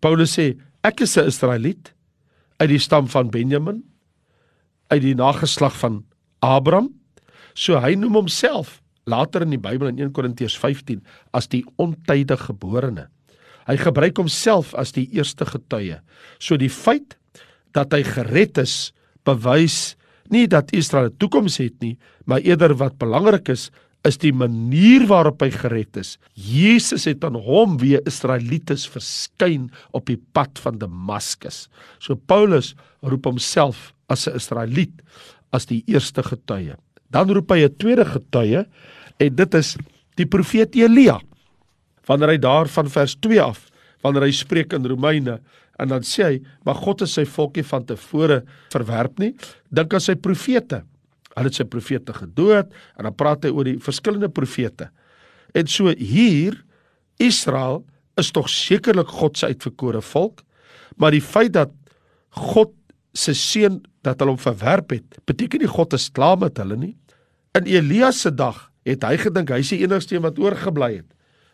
Paulus 0.00 0.36
sê 0.38 0.52
ek 0.84 1.02
is 1.04 1.16
'n 1.16 1.28
Israeliet 1.28 1.92
uit 2.58 2.68
die 2.68 2.78
stam 2.78 3.08
van 3.08 3.30
Benjamin 3.30 3.82
uit 4.90 5.02
die 5.02 5.14
nageslag 5.14 5.76
van 5.76 6.04
Abraham. 6.40 6.92
So 7.54 7.78
hy 7.80 7.94
noem 7.94 8.14
homself 8.14 8.80
later 9.04 9.42
in 9.42 9.50
die 9.50 9.60
Bybel 9.60 9.88
in 9.88 9.98
1 9.98 10.12
Korintiërs 10.12 10.56
15 10.58 11.02
as 11.32 11.48
die 11.48 11.64
ontydige 11.76 12.48
geborene. 12.50 13.08
Hy 13.66 13.76
gebruik 13.78 14.18
homself 14.18 14.74
as 14.74 14.92
die 14.92 15.06
eerste 15.14 15.46
getuie. 15.46 16.00
So 16.38 16.56
die 16.56 16.70
feit 16.70 17.16
dat 17.72 17.92
hy 17.92 18.02
gered 18.02 18.58
is, 18.58 18.92
bewys 19.24 19.94
nie 20.30 20.46
dat 20.46 20.72
Israel 20.72 21.10
'n 21.10 21.16
toekoms 21.18 21.56
het 21.58 21.80
nie, 21.80 21.98
maar 22.24 22.40
eerder 22.40 22.74
wat 22.74 22.98
belangrik 22.98 23.48
is, 23.48 23.70
is 24.04 24.18
die 24.18 24.32
manier 24.32 25.06
waarop 25.06 25.42
hy 25.42 25.50
gered 25.50 25.96
is. 25.96 26.18
Jesus 26.34 27.04
het 27.04 27.24
aan 27.24 27.38
hom 27.38 27.78
wie 27.78 28.00
Israelites 28.06 28.88
verskyn 28.90 29.70
op 29.92 30.06
die 30.06 30.18
pad 30.34 30.58
van 30.58 30.78
Damaskus. 30.78 31.68
So 31.98 32.14
Paulus 32.14 32.74
roep 33.02 33.24
homself 33.24 33.92
as 34.08 34.26
'n 34.26 34.36
Israeliet 34.36 35.02
as 35.52 35.66
die 35.66 35.82
eerste 35.86 36.22
getuie. 36.22 36.74
Dan 37.10 37.30
roep 37.30 37.50
hy 37.50 37.64
'n 37.64 37.76
tweede 37.78 38.04
getuie 38.04 38.66
en 39.18 39.36
dit 39.36 39.54
is 39.54 39.76
die 40.16 40.26
profeet 40.26 40.74
Elia 40.74 41.20
wanneer 42.06 42.28
hy 42.34 42.38
daar 42.38 42.68
van 42.68 42.90
vers 42.90 43.14
2 43.20 43.40
af 43.40 43.71
wanneer 44.02 44.26
hy 44.26 44.32
spreek 44.36 44.74
in 44.76 44.86
Romeine 44.90 45.38
en 45.80 45.92
dan 45.92 46.04
sê 46.06 46.24
hy 46.26 46.40
maar 46.66 46.78
God 46.78 47.04
het 47.04 47.12
sy 47.12 47.24
volkie 47.28 47.64
van 47.66 47.86
tevore 47.88 48.42
verwerp 48.74 49.20
nie. 49.22 49.32
Dink 49.70 49.94
aan 49.94 50.04
sy 50.04 50.16
profete. 50.20 50.82
Hulle 51.32 51.48
het 51.48 51.58
sy 51.58 51.66
profete 51.68 52.14
gedood 52.16 52.72
en 52.98 53.08
dan 53.08 53.16
praat 53.16 53.46
hy 53.46 53.52
oor 53.54 53.68
die 53.68 53.78
verskillende 53.82 54.28
profete. 54.32 54.90
En 55.56 55.68
so 55.68 55.92
hier 55.96 56.58
Israel 57.22 57.82
is 58.20 58.30
tog 58.34 58.50
sekerlik 58.52 59.08
God 59.08 59.38
se 59.38 59.48
uitverkore 59.48 60.02
volk 60.04 60.42
maar 61.00 61.14
die 61.14 61.24
feit 61.24 61.54
dat 61.56 61.72
God 62.36 62.74
se 63.16 63.34
seun 63.36 63.80
dat 64.04 64.20
hulle 64.20 64.34
hom 64.34 64.40
verwerp 64.40 64.92
het 64.96 65.18
beteken 65.28 65.62
nie 65.62 65.70
God 65.70 65.96
is 65.96 66.10
klaar 66.12 66.38
met 66.40 66.58
hulle 66.60 66.76
nie. 66.76 66.94
In 67.56 67.68
Elia 67.68 68.12
se 68.12 68.32
dag 68.32 68.68
het 68.88 69.04
hy 69.06 69.16
gedink 69.20 69.52
hy 69.52 69.60
is 69.62 69.72
die 69.72 69.82
enigste 69.84 70.16
een 70.16 70.24
wat 70.24 70.40
oorgebly 70.40 70.98
het 70.98 71.08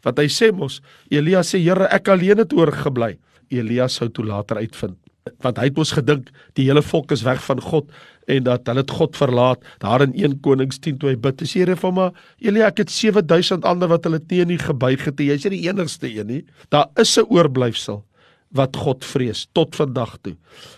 wat 0.07 0.19
hy 0.19 0.29
sê 0.29 0.53
mos 0.53 0.81
Elia 1.11 1.43
sê 1.43 1.59
Here 1.63 1.89
ek 1.91 2.09
alleen 2.09 2.39
het 2.39 2.53
oorgebly. 2.53 3.17
Elia 3.51 3.89
sou 3.89 4.09
toe 4.09 4.25
later 4.25 4.57
uitvind 4.57 4.99
want 5.45 5.59
hy 5.61 5.69
het 5.69 5.77
mos 5.77 5.93
gedink 5.97 6.31
die 6.57 6.67
hele 6.69 6.83
volk 6.85 7.13
is 7.13 7.25
weg 7.27 7.41
van 7.45 7.61
God 7.61 7.91
en 8.29 8.45
dat 8.45 8.69
hulle 8.69 8.83
het 8.85 8.93
God 8.93 9.17
verlaat. 9.17 9.63
Daar 9.81 10.05
in 10.05 10.13
1 10.17 10.39
Konings 10.45 10.81
10 10.85 10.99
toe 11.01 11.13
hy 11.13 11.17
bid 11.21 11.43
sê 11.45 11.63
Here 11.63 11.77
vir 11.77 11.95
my 11.95 12.09
Elia 12.45 12.69
ek 12.69 12.85
het 12.85 12.93
7000 12.93 13.67
ander 13.69 13.91
wat 13.93 14.09
hulle 14.09 14.21
teen 14.21 14.49
nie 14.53 14.61
gebuig 14.61 15.05
het. 15.09 15.21
Jy's 15.21 15.47
nie 15.49 15.59
die 15.59 15.69
enigste 15.69 16.11
een 16.11 16.29
nie. 16.29 16.43
Daar 16.71 16.89
is 16.97 17.17
'n 17.19 17.27
oorblyfsel 17.29 18.05
wat 18.53 18.77
God 18.77 19.05
vrees 19.05 19.47
tot 19.53 19.77
vandag 19.77 20.19
toe. 20.23 20.37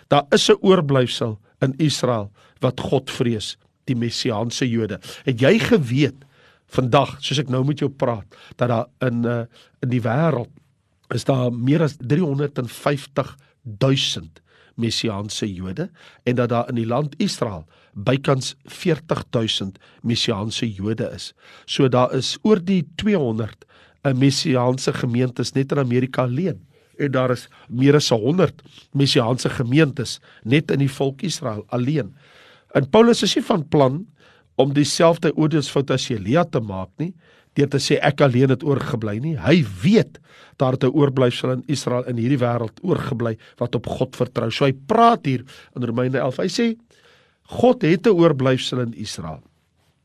Daar 0.09 0.27
is 0.33 0.51
'n 0.51 0.59
oorblyfsel 0.61 1.39
in 1.63 1.75
Israel 1.79 2.31
wat 2.61 2.81
God 2.81 3.11
vrees 3.11 3.57
die 3.87 3.97
messiaanse 3.97 4.69
Jode. 4.69 5.01
Het 5.25 5.41
jy 5.41 5.59
geweet 5.59 6.25
vandag 6.75 7.17
soos 7.25 7.41
ek 7.43 7.51
nou 7.53 7.63
met 7.67 7.83
jou 7.83 7.91
praat 7.91 8.39
dat 8.57 8.71
daar 8.71 9.09
in 9.09 9.25
uh, 9.27 9.43
in 9.85 9.93
die 9.93 10.03
wêreld 10.05 10.51
is 11.15 11.27
daar 11.27 11.51
meer 11.53 11.83
as 11.83 11.97
350 11.99 13.37
000 13.63 14.29
messiaanse 14.81 15.49
Jode 15.53 15.91
en 16.25 16.39
dat 16.39 16.49
daar 16.49 16.69
in 16.69 16.79
die 16.81 16.87
land 16.87 17.17
Israel 17.19 17.67
bykans 17.93 18.55
40 18.65 19.25
000 19.35 19.73
messiaanse 20.07 20.69
Jode 20.71 21.11
is. 21.15 21.33
So 21.67 21.89
daar 21.89 22.15
is 22.17 22.37
oor 22.43 22.63
die 22.65 22.85
200 22.97 23.65
'n 24.03 24.09
eh, 24.09 24.15
messiaanse 24.15 24.93
gemeentes 24.93 25.53
net 25.53 25.73
in 25.73 25.79
Amerika 25.79 26.23
alleen 26.23 26.67
en 26.99 27.11
daar 27.11 27.31
is 27.31 27.49
meer 27.69 27.95
as 27.95 28.09
100 28.09 28.63
messiaanse 28.93 29.51
gemeentes 29.51 30.21
net 30.45 30.71
in 30.71 30.79
die 30.79 30.91
volk 30.91 31.23
Israel 31.23 31.65
alleen. 31.69 32.15
En 32.73 32.89
Paulus 32.89 33.23
is 33.23 33.35
nie 33.35 33.45
van 33.45 33.69
plan 33.69 34.07
om 34.61 34.73
dieselfde 34.77 35.33
oordeelsfout 35.37 35.91
as 35.91 36.11
Elia 36.11 36.45
te 36.45 36.61
maak 36.61 36.91
nie 36.99 37.13
deur 37.59 37.71
te 37.71 37.81
sê 37.83 37.99
ek 38.07 38.23
alleen 38.23 38.53
het 38.53 38.63
oorgebly 38.63 39.17
nie. 39.19 39.35
Hy 39.41 39.65
weet 39.83 40.21
daar 40.61 40.77
het 40.77 40.85
'n 40.85 40.95
oorblyfsel 40.95 41.51
in 41.51 41.63
Israel 41.67 42.07
in 42.07 42.17
hierdie 42.17 42.39
wêreld 42.39 42.79
oorgebly 42.83 43.37
wat 43.59 43.75
op 43.75 43.87
God 43.87 44.17
vertrou. 44.17 44.51
So 44.51 44.65
hy 44.65 44.73
praat 44.73 45.27
hier 45.27 45.45
in 45.75 45.85
Romeine 45.85 46.19
11 46.19 46.37
hy 46.37 46.49
sê 46.49 46.77
God 47.43 47.83
het 47.83 48.07
'n 48.07 48.15
oorblyfsel 48.15 48.81
in 48.81 48.95
Israel. 48.95 49.43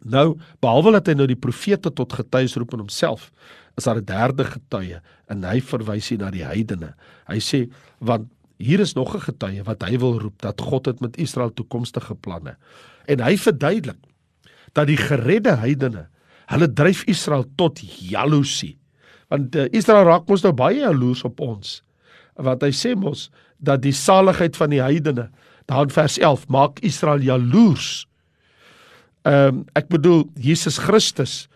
Nou 0.03 0.37
behalwe 0.59 0.91
dat 0.91 1.07
hy 1.07 1.13
nou 1.13 1.27
die 1.27 1.39
profete 1.39 1.93
tot 1.93 2.13
getuies 2.13 2.55
roep 2.55 2.73
in 2.73 2.79
homself 2.79 3.31
is 3.77 3.83
daar 3.83 3.97
'n 3.97 4.05
derde 4.05 4.43
getuie 4.43 5.01
en 5.27 5.43
hy 5.43 5.59
verwys 5.61 6.09
hier 6.09 6.19
na 6.19 6.31
die 6.31 6.45
heidene. 6.45 6.95
Hy 7.27 7.39
sê 7.39 7.69
want 7.99 8.27
hier 8.57 8.79
is 8.79 8.93
nog 8.93 9.15
'n 9.15 9.19
getuie 9.19 9.63
wat 9.63 9.83
hy 9.83 9.97
wil 9.97 10.19
roep 10.19 10.41
dat 10.41 10.61
God 10.61 10.85
het 10.85 11.01
met 11.01 11.17
Israel 11.17 11.53
toekomstige 11.53 12.15
planne. 12.15 12.55
En 13.07 13.19
hy 13.19 13.37
verduidelik 13.37 13.97
dat 14.75 14.89
die 14.91 14.99
geredde 14.99 15.55
heidene 15.61 16.07
hulle 16.51 16.67
dryf 16.77 17.03
Israel 17.09 17.45
tot 17.57 17.79
jaloesie. 17.81 18.75
Want 19.33 19.55
uh, 19.57 19.65
Israel 19.73 20.05
raak 20.05 20.27
mos 20.29 20.43
nou 20.45 20.53
baie 20.53 20.83
jaloers 20.83 21.23
op 21.25 21.41
ons. 21.41 21.79
Wat 22.37 22.61
hy 22.61 22.69
sê 22.75 22.93
mos 22.99 23.29
dat 23.57 23.81
die 23.81 23.95
saligheid 23.95 24.57
van 24.59 24.73
die 24.73 24.83
heidene, 24.83 25.29
daar 25.65 25.87
in 25.87 25.93
vers 25.95 26.19
11, 26.21 26.45
maak 26.53 26.81
Israel 26.85 27.23
jaloers. 27.23 28.05
Ehm 29.25 29.61
um, 29.61 29.63
ek 29.73 29.89
bedoel 29.89 30.27
Jesus 30.37 30.77
Christus 30.77 31.47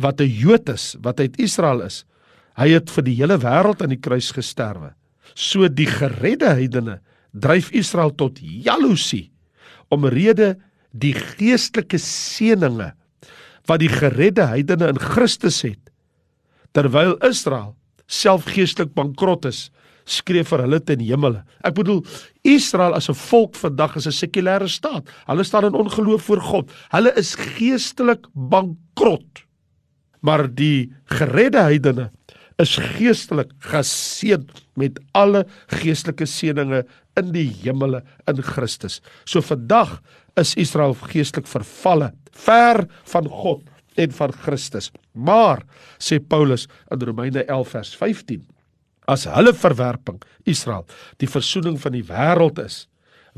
wat 0.00 0.20
'n 0.20 0.30
Jood 0.30 0.68
is, 0.72 0.96
wat 1.02 1.20
uit 1.20 1.36
Israel 1.36 1.82
is. 1.84 2.06
Hy 2.56 2.70
het 2.72 2.90
vir 2.90 3.04
die 3.04 3.18
hele 3.18 3.36
wêreld 3.38 3.82
aan 3.82 3.92
die 3.92 4.00
kruis 4.00 4.30
gesterwe. 4.32 4.94
So 5.34 5.68
die 5.68 5.86
geredde 5.86 6.54
heidene 6.56 7.00
dryf 7.32 7.70
Israel 7.70 8.14
tot 8.14 8.38
jaloesie 8.40 9.30
om 9.88 10.06
rede 10.06 10.56
die 10.92 11.14
geestelike 11.14 11.98
seëninge 11.98 12.92
wat 13.68 13.80
die 13.80 13.92
geredde 13.92 14.48
heidene 14.48 14.88
in 14.88 14.98
Christus 14.98 15.62
het 15.62 15.92
terwyl 16.72 17.16
Israel 17.26 17.74
self 18.06 18.48
geestelik 18.48 18.94
bankrot 18.96 19.48
is 19.48 19.68
skree 20.08 20.44
vir 20.46 20.64
hulle 20.64 20.80
ten 20.80 21.02
hemele. 21.04 21.42
Ek 21.64 21.76
bedoel 21.76 22.00
Israel 22.48 22.96
as 22.96 23.08
'n 23.10 23.14
volk 23.14 23.54
vandag 23.54 23.96
is 23.96 24.06
'n 24.06 24.12
sekulêre 24.12 24.68
staat. 24.68 25.04
Hulle 25.26 25.44
staan 25.44 25.66
in 25.66 25.74
ongeloof 25.74 26.22
voor 26.22 26.40
God. 26.40 26.72
Hulle 26.90 27.12
is 27.16 27.34
geestelik 27.34 28.26
bankrot. 28.32 29.44
Maar 30.20 30.48
die 30.48 30.92
geredde 31.04 31.60
heidene 31.60 32.10
is 32.58 32.74
geestelik 32.98 33.52
geseën 33.70 34.46
met 34.78 34.98
alle 35.18 35.44
geestelike 35.78 36.26
seënings 36.26 36.88
in 37.18 37.32
die 37.34 37.48
hemele 37.62 38.02
in 38.30 38.42
Christus. 38.42 38.98
So 39.26 39.42
vandag 39.42 39.98
is 40.38 40.56
Israel 40.58 40.96
geestelik 41.08 41.48
vervalle, 41.50 42.12
ver 42.34 42.84
van 43.12 43.30
God 43.30 43.62
en 43.98 44.14
van 44.14 44.34
Christus. 44.44 44.90
Maar 45.14 45.64
sê 45.98 46.18
Paulus 46.18 46.68
in 46.92 47.02
Romeine 47.02 47.44
11 47.46 47.74
vers 47.74 47.94
15, 47.98 48.44
as 49.08 49.24
hulle 49.30 49.54
verwerping 49.56 50.20
Israel 50.46 50.86
die 51.22 51.30
versoening 51.30 51.78
van 51.80 51.96
die 51.96 52.04
wêreld 52.06 52.60
is, 52.62 52.86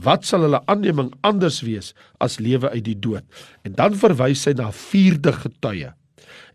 wat 0.00 0.24
sal 0.24 0.46
hulle 0.46 0.62
aanneming 0.70 1.10
anders 1.26 1.60
wees 1.64 1.92
as 2.24 2.38
lewe 2.40 2.70
uit 2.72 2.84
die 2.88 2.96
dood? 2.96 3.24
En 3.68 3.76
dan 3.76 3.96
verwys 4.00 4.46
hy 4.48 4.56
na 4.56 4.70
vierde 4.72 5.34
getuie 5.36 5.92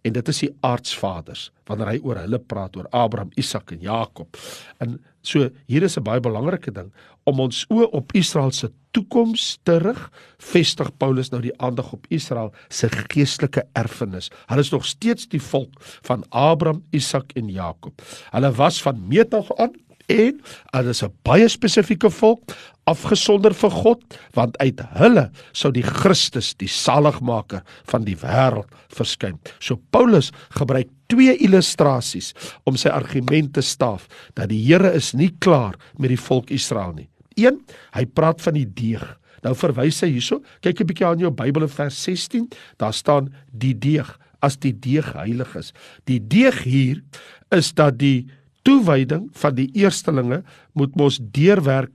en 0.06 0.14
dit 0.14 0.32
is 0.32 0.44
die 0.46 0.52
aardsvaders 0.66 1.50
wanneer 1.66 1.96
hy 1.96 2.00
oor 2.06 2.22
hulle 2.22 2.40
praat 2.40 2.78
oor 2.78 2.88
Abraham, 2.94 3.32
Isak 3.42 3.74
en 3.74 3.82
Jakob. 3.82 4.38
En 4.84 5.00
so 5.26 5.50
hier 5.66 5.84
is 5.84 5.98
'n 5.98 6.04
baie 6.04 6.22
belangrike 6.22 6.72
ding 6.72 6.92
om 7.26 7.40
ons 7.40 7.66
oë 7.70 7.90
op 7.92 8.14
Israel 8.14 8.52
se 8.52 8.70
toekoms 8.92 9.58
te 9.64 9.78
rig, 9.78 10.12
vestig 10.38 10.92
Paulus 10.98 11.32
nou 11.32 11.42
die 11.42 11.56
aandag 11.58 11.92
op 11.94 12.06
Israel 12.10 12.54
se 12.70 12.90
geestelike 12.90 13.66
erfenis. 13.74 14.30
Hulle 14.48 14.62
is 14.62 14.72
nog 14.72 14.86
steeds 14.86 15.28
die 15.28 15.42
volk 15.42 15.74
van 16.06 16.24
Abraham, 16.30 16.84
Isak 16.92 17.32
en 17.36 17.50
Jakob. 17.50 18.02
Hulle 18.32 18.52
was 18.52 18.82
van 18.82 19.08
meet 19.08 19.34
af 19.34 19.52
aan 19.58 19.74
en 20.08 20.42
hulle 20.72 20.90
is 20.90 21.04
'n 21.04 21.14
baie 21.24 21.48
spesifieke 21.48 22.10
volk. 22.10 22.42
Afgesonder 22.90 23.54
vir 23.58 23.74
God, 23.74 24.18
want 24.38 24.58
uit 24.62 24.82
hulle 25.00 25.26
sou 25.58 25.72
die 25.74 25.86
Christus, 25.86 26.54
die 26.62 26.70
saligmaker 26.70 27.64
van 27.90 28.06
die 28.06 28.18
wêreld 28.22 28.70
verskyn. 28.94 29.40
So 29.60 29.80
Paulus 29.92 30.32
gebruik 30.58 30.92
twee 31.10 31.36
illustrasies 31.46 32.34
om 32.70 32.78
sy 32.78 32.94
argument 32.94 33.54
te 33.58 33.64
staaf 33.66 34.08
dat 34.38 34.50
die 34.54 34.62
Here 34.66 34.92
is 34.94 35.14
nie 35.18 35.32
klaar 35.42 35.78
met 35.98 36.14
die 36.14 36.22
volk 36.22 36.54
Israel 36.54 36.94
nie. 36.98 37.10
1, 37.38 37.58
hy 37.98 38.06
praat 38.16 38.42
van 38.42 38.56
die 38.58 38.68
deeg. 38.68 39.04
Nou 39.46 39.54
verwys 39.58 40.00
hy 40.02 40.16
hierso, 40.16 40.42
kyk 40.62 40.82
'n 40.82 40.88
bietjie 40.90 41.06
aan 41.06 41.20
jou 41.20 41.32
Bybel 41.32 41.68
in 41.68 41.74
vers 41.74 41.98
16, 42.04 42.50
daar 42.78 42.94
staan 42.94 43.34
die 43.52 43.74
deeg 43.74 44.18
as 44.42 44.58
die 44.58 44.74
deeg 44.74 45.14
heilig 45.14 45.56
is. 45.56 45.74
Die 46.06 46.20
deeg 46.20 46.64
hier 46.64 47.04
is 47.52 47.74
dat 47.74 47.98
die 47.98 48.28
toewyding 48.66 49.30
van 49.34 49.56
die 49.56 49.70
eerstelinge 49.74 50.44
moet 50.74 50.96
mos 50.96 51.20
deurwerk 51.20 51.92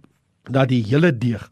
na 0.48 0.64
die 0.68 0.82
hele 0.86 1.12
deeg. 1.12 1.42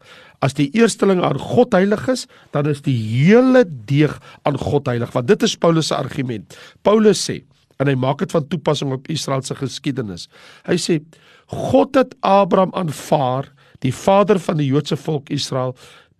As 0.41 0.55
die 0.55 0.69
eersteling 0.77 1.21
aan 1.23 1.39
God 1.39 1.75
heilig 1.75 2.07
is, 2.11 2.25
dan 2.55 2.69
is 2.71 2.81
die 2.85 2.95
hele 2.95 3.65
deeg 3.67 4.15
aan 4.47 4.57
God 4.57 4.87
heilig. 4.87 5.11
Want 5.13 5.27
dit 5.27 5.43
is 5.43 5.57
Paulus 5.59 5.91
se 5.91 5.95
argument. 5.95 6.57
Paulus 6.81 7.21
sê 7.27 7.41
en 7.79 7.87
hy 7.87 7.95
maak 7.95 8.19
dit 8.19 8.33
van 8.35 8.47
toepassing 8.51 8.91
op 8.91 9.07
Israel 9.11 9.43
se 9.45 9.55
geskiedenis. 9.55 10.27
Hy 10.67 10.75
sê 10.79 10.99
God 11.49 11.95
het 11.95 12.11
Abraham 12.27 12.73
aanvaar, 12.77 13.47
die 13.83 13.93
vader 13.95 14.39
van 14.43 14.59
die 14.59 14.67
Joodse 14.67 14.97
volk 14.99 15.31
Israel. 15.31 15.71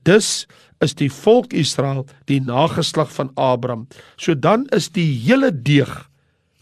Dus 0.08 0.48
is 0.80 0.96
die 0.96 1.10
volk 1.12 1.52
Israel 1.54 2.06
die 2.32 2.40
nageslag 2.40 3.12
van 3.12 3.34
Abraham. 3.36 3.88
So 4.16 4.36
dan 4.36 4.66
is 4.76 4.88
die 4.96 5.10
hele 5.26 5.52
deeg 5.52 5.92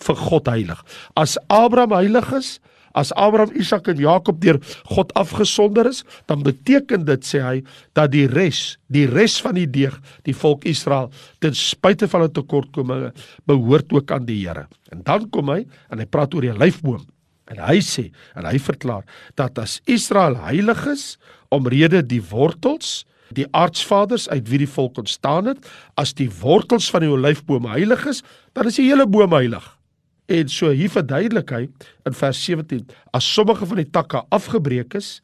vir 0.02 0.18
God 0.18 0.50
heilig. 0.50 0.82
As 1.18 1.38
Abraham 1.54 1.94
heilig 1.98 2.32
is, 2.38 2.58
as 2.98 3.14
Abraham, 3.16 3.54
Isak 3.58 3.90
en 3.92 4.00
Jakob 4.02 4.40
deur 4.42 4.60
God 4.90 5.14
afgesonder 5.20 5.90
is, 5.92 6.04
dan 6.30 6.44
beteken 6.46 7.06
dit 7.08 7.28
sê 7.28 7.44
hy 7.44 7.58
dat 7.98 8.12
die 8.16 8.26
res, 8.32 8.78
die 8.94 9.06
res 9.10 9.38
van 9.44 9.58
die 9.60 9.68
deeg, 9.70 9.96
die 10.28 10.36
volk 10.36 10.66
Israel, 10.70 11.12
ten 11.44 11.56
spyte 11.58 12.10
van 12.10 12.26
hulle 12.26 12.34
tekortkominge, 12.34 13.14
behoort 13.50 13.94
ook 13.94 14.14
aan 14.16 14.26
die 14.28 14.40
Here. 14.42 14.68
En 14.94 15.04
dan 15.06 15.30
kom 15.34 15.52
hy 15.54 15.64
en 15.92 16.02
hy 16.02 16.08
praat 16.10 16.34
oor 16.36 16.46
die 16.46 16.56
lyfboom. 16.56 17.06
En 17.48 17.62
hy 17.64 17.78
sê 17.84 18.10
en 18.36 18.48
hy 18.48 18.58
verklaar 18.60 19.06
dat 19.40 19.60
as 19.62 19.80
Israel 19.88 20.36
heilig 20.44 20.84
is 20.92 21.14
omrede 21.54 22.02
die 22.04 22.22
wortels 22.32 23.06
die 23.36 23.48
aardsvaders 23.56 24.28
uit 24.32 24.48
wie 24.50 24.62
die 24.64 24.72
volk 24.72 25.00
ontstaan 25.02 25.52
het 25.52 25.72
as 26.00 26.14
die 26.16 26.30
wortels 26.42 26.88
van 26.92 27.04
die 27.04 27.12
olyfboom 27.12 27.68
heilig 27.72 28.06
is 28.08 28.24
dan 28.56 28.70
is 28.70 28.80
die 28.80 28.88
hele 28.88 29.08
boom 29.08 29.36
heilig 29.36 29.66
En 30.28 30.50
so 30.52 30.74
hier 30.76 30.92
verduidelik 30.92 31.54
hy 31.56 31.62
in 32.08 32.16
vers 32.20 32.40
17 32.44 32.84
as 33.16 33.28
sommige 33.32 33.68
van 33.70 33.80
die 33.80 33.88
takke 33.96 34.26
afgebreek 34.36 34.98
is 35.00 35.22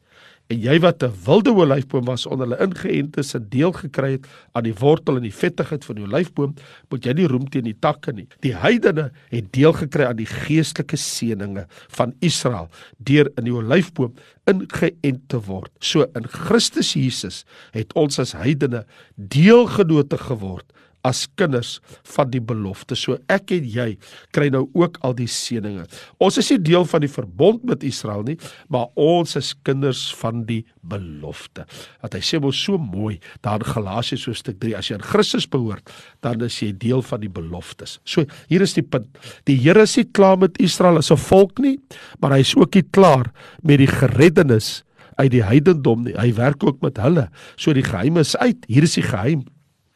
en 0.52 0.60
jy 0.60 0.78
wat 0.80 1.02
'n 1.04 1.12
wilde 1.24 1.52
olyfboom 1.52 2.04
was 2.04 2.26
onder 2.26 2.46
hulle 2.48 2.60
ingeënte 2.64 3.22
se 3.22 3.38
deel 3.48 3.72
gekry 3.72 4.10
het 4.12 4.26
aan 4.52 4.64
die 4.64 4.74
wortel 4.74 5.16
en 5.16 5.22
die 5.22 5.32
vettigheid 5.32 5.84
van 5.84 5.96
die 5.96 6.04
olyfboom, 6.04 6.54
moet 6.88 7.04
jy 7.04 7.12
nie 7.12 7.26
roem 7.26 7.48
teen 7.48 7.64
die 7.64 7.76
takke 7.80 8.12
nie. 8.12 8.26
Die 8.40 8.54
heidene 8.54 9.10
het 9.30 9.52
deel 9.52 9.72
gekry 9.72 10.04
aan 10.04 10.16
die 10.16 10.28
geestelike 10.28 10.96
seëninge 10.96 11.66
van 11.88 12.14
Israel 12.20 12.68
deur 12.98 13.28
in 13.36 13.44
die 13.44 13.54
olyfboom 13.54 14.14
ingeënt 14.46 15.28
te 15.28 15.40
word. 15.40 15.72
So 15.80 16.06
in 16.14 16.28
Christus 16.28 16.92
Jesus 16.92 17.44
het 17.72 17.92
ons 17.94 18.18
as 18.18 18.32
heidene 18.32 18.84
deelgenote 19.16 20.18
geword 20.18 20.72
as 21.04 21.24
kinders 21.38 21.78
van 22.14 22.30
die 22.32 22.40
belofte. 22.40 22.96
So 22.96 23.18
ek 23.32 23.52
en 23.56 23.66
jy 23.68 23.88
kry 24.34 24.48
nou 24.52 24.64
ook 24.72 24.98
al 25.04 25.16
die 25.18 25.28
seëninge. 25.30 25.86
Ons 26.22 26.38
is 26.40 26.50
nie 26.54 26.60
deel 26.70 26.86
van 26.88 27.04
die 27.04 27.12
verbond 27.12 27.64
met 27.68 27.84
Israel 27.86 28.24
nie, 28.26 28.38
maar 28.72 28.88
ons 29.00 29.36
is 29.40 29.52
kinders 29.66 30.06
van 30.20 30.44
die 30.48 30.62
belofte. 30.80 31.66
Dat 32.02 32.16
hy 32.16 32.22
sê 32.24 32.40
mos 32.42 32.60
so 32.64 32.80
mooi 32.80 33.18
daar 33.44 33.60
in 33.60 33.72
Galasiërs 33.74 34.26
hoofstuk 34.30 34.60
3 34.62 34.78
as 34.78 34.90
jy 34.90 34.98
aan 34.98 35.06
Christus 35.06 35.48
behoort, 35.50 35.92
dan 36.24 36.42
is 36.44 36.56
jy 36.62 36.72
deel 36.72 37.04
van 37.04 37.22
die 37.24 37.32
beloftes. 37.32 37.98
So 38.08 38.24
hier 38.50 38.64
is 38.64 38.76
die 38.76 38.86
punt. 38.86 39.10
Die 39.48 39.58
Here 39.64 39.84
is 39.84 39.96
nie 39.96 40.08
klaar 40.16 40.38
met 40.40 40.58
Israel 40.60 40.98
as 40.98 41.10
'n 41.10 41.16
volk 41.16 41.58
nie, 41.58 41.78
maar 42.20 42.32
hy 42.32 42.40
is 42.40 42.56
ook 42.56 42.74
nie 42.74 42.88
klaar 42.92 43.32
met 43.62 43.78
die 43.78 43.88
gereddenis 43.88 44.84
uit 45.16 45.30
die 45.30 45.44
heidendom 45.44 46.04
nie. 46.04 46.14
Hy 46.18 46.32
werk 46.34 46.64
ook 46.64 46.80
met 46.82 46.98
hulle. 47.02 47.28
So 47.56 47.72
die 47.72 47.86
geheim 47.86 48.16
is 48.16 48.36
uit. 48.36 48.64
Hier 48.66 48.82
is 48.82 48.94
die 48.94 49.06
geheim. 49.06 49.44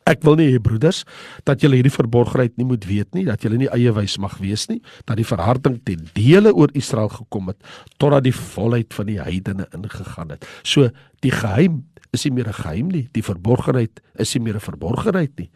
Ek 0.08 0.22
wil 0.24 0.38
nie 0.40 0.48
hê 0.48 0.60
broeders 0.62 1.02
dat 1.48 1.60
julle 1.60 1.76
hierdie 1.76 1.92
verborgenheid 1.92 2.56
nie 2.56 2.66
moet 2.68 2.86
weet 2.88 3.12
nie, 3.16 3.26
dat 3.28 3.44
julle 3.44 3.58
nie 3.60 3.68
eie 3.74 3.92
wys 3.92 4.16
mag 4.22 4.38
wees 4.40 4.68
nie, 4.70 4.80
dat 5.04 5.18
die 5.20 5.26
verharding 5.28 5.76
ten 5.84 6.06
dele 6.16 6.54
oor 6.54 6.72
Israel 6.78 7.10
gekom 7.12 7.52
het 7.52 7.60
totdat 7.98 8.24
die 8.24 8.34
volheid 8.34 8.94
van 8.96 9.10
die 9.10 9.20
heidene 9.20 9.68
ingegaan 9.76 10.32
het. 10.34 10.48
So 10.64 10.88
die 11.24 11.34
geheim 11.34 11.84
is 12.16 12.24
nie 12.24 12.32
meer 12.32 12.48
'n 12.48 12.62
geheim 12.62 12.88
nie, 12.88 13.08
die 13.12 13.22
verborgenheid 13.22 14.00
is 14.18 14.34
nie 14.34 14.44
meer 14.44 14.56
'n 14.56 14.64
verborgenheid 14.64 15.32
nie. 15.38 15.50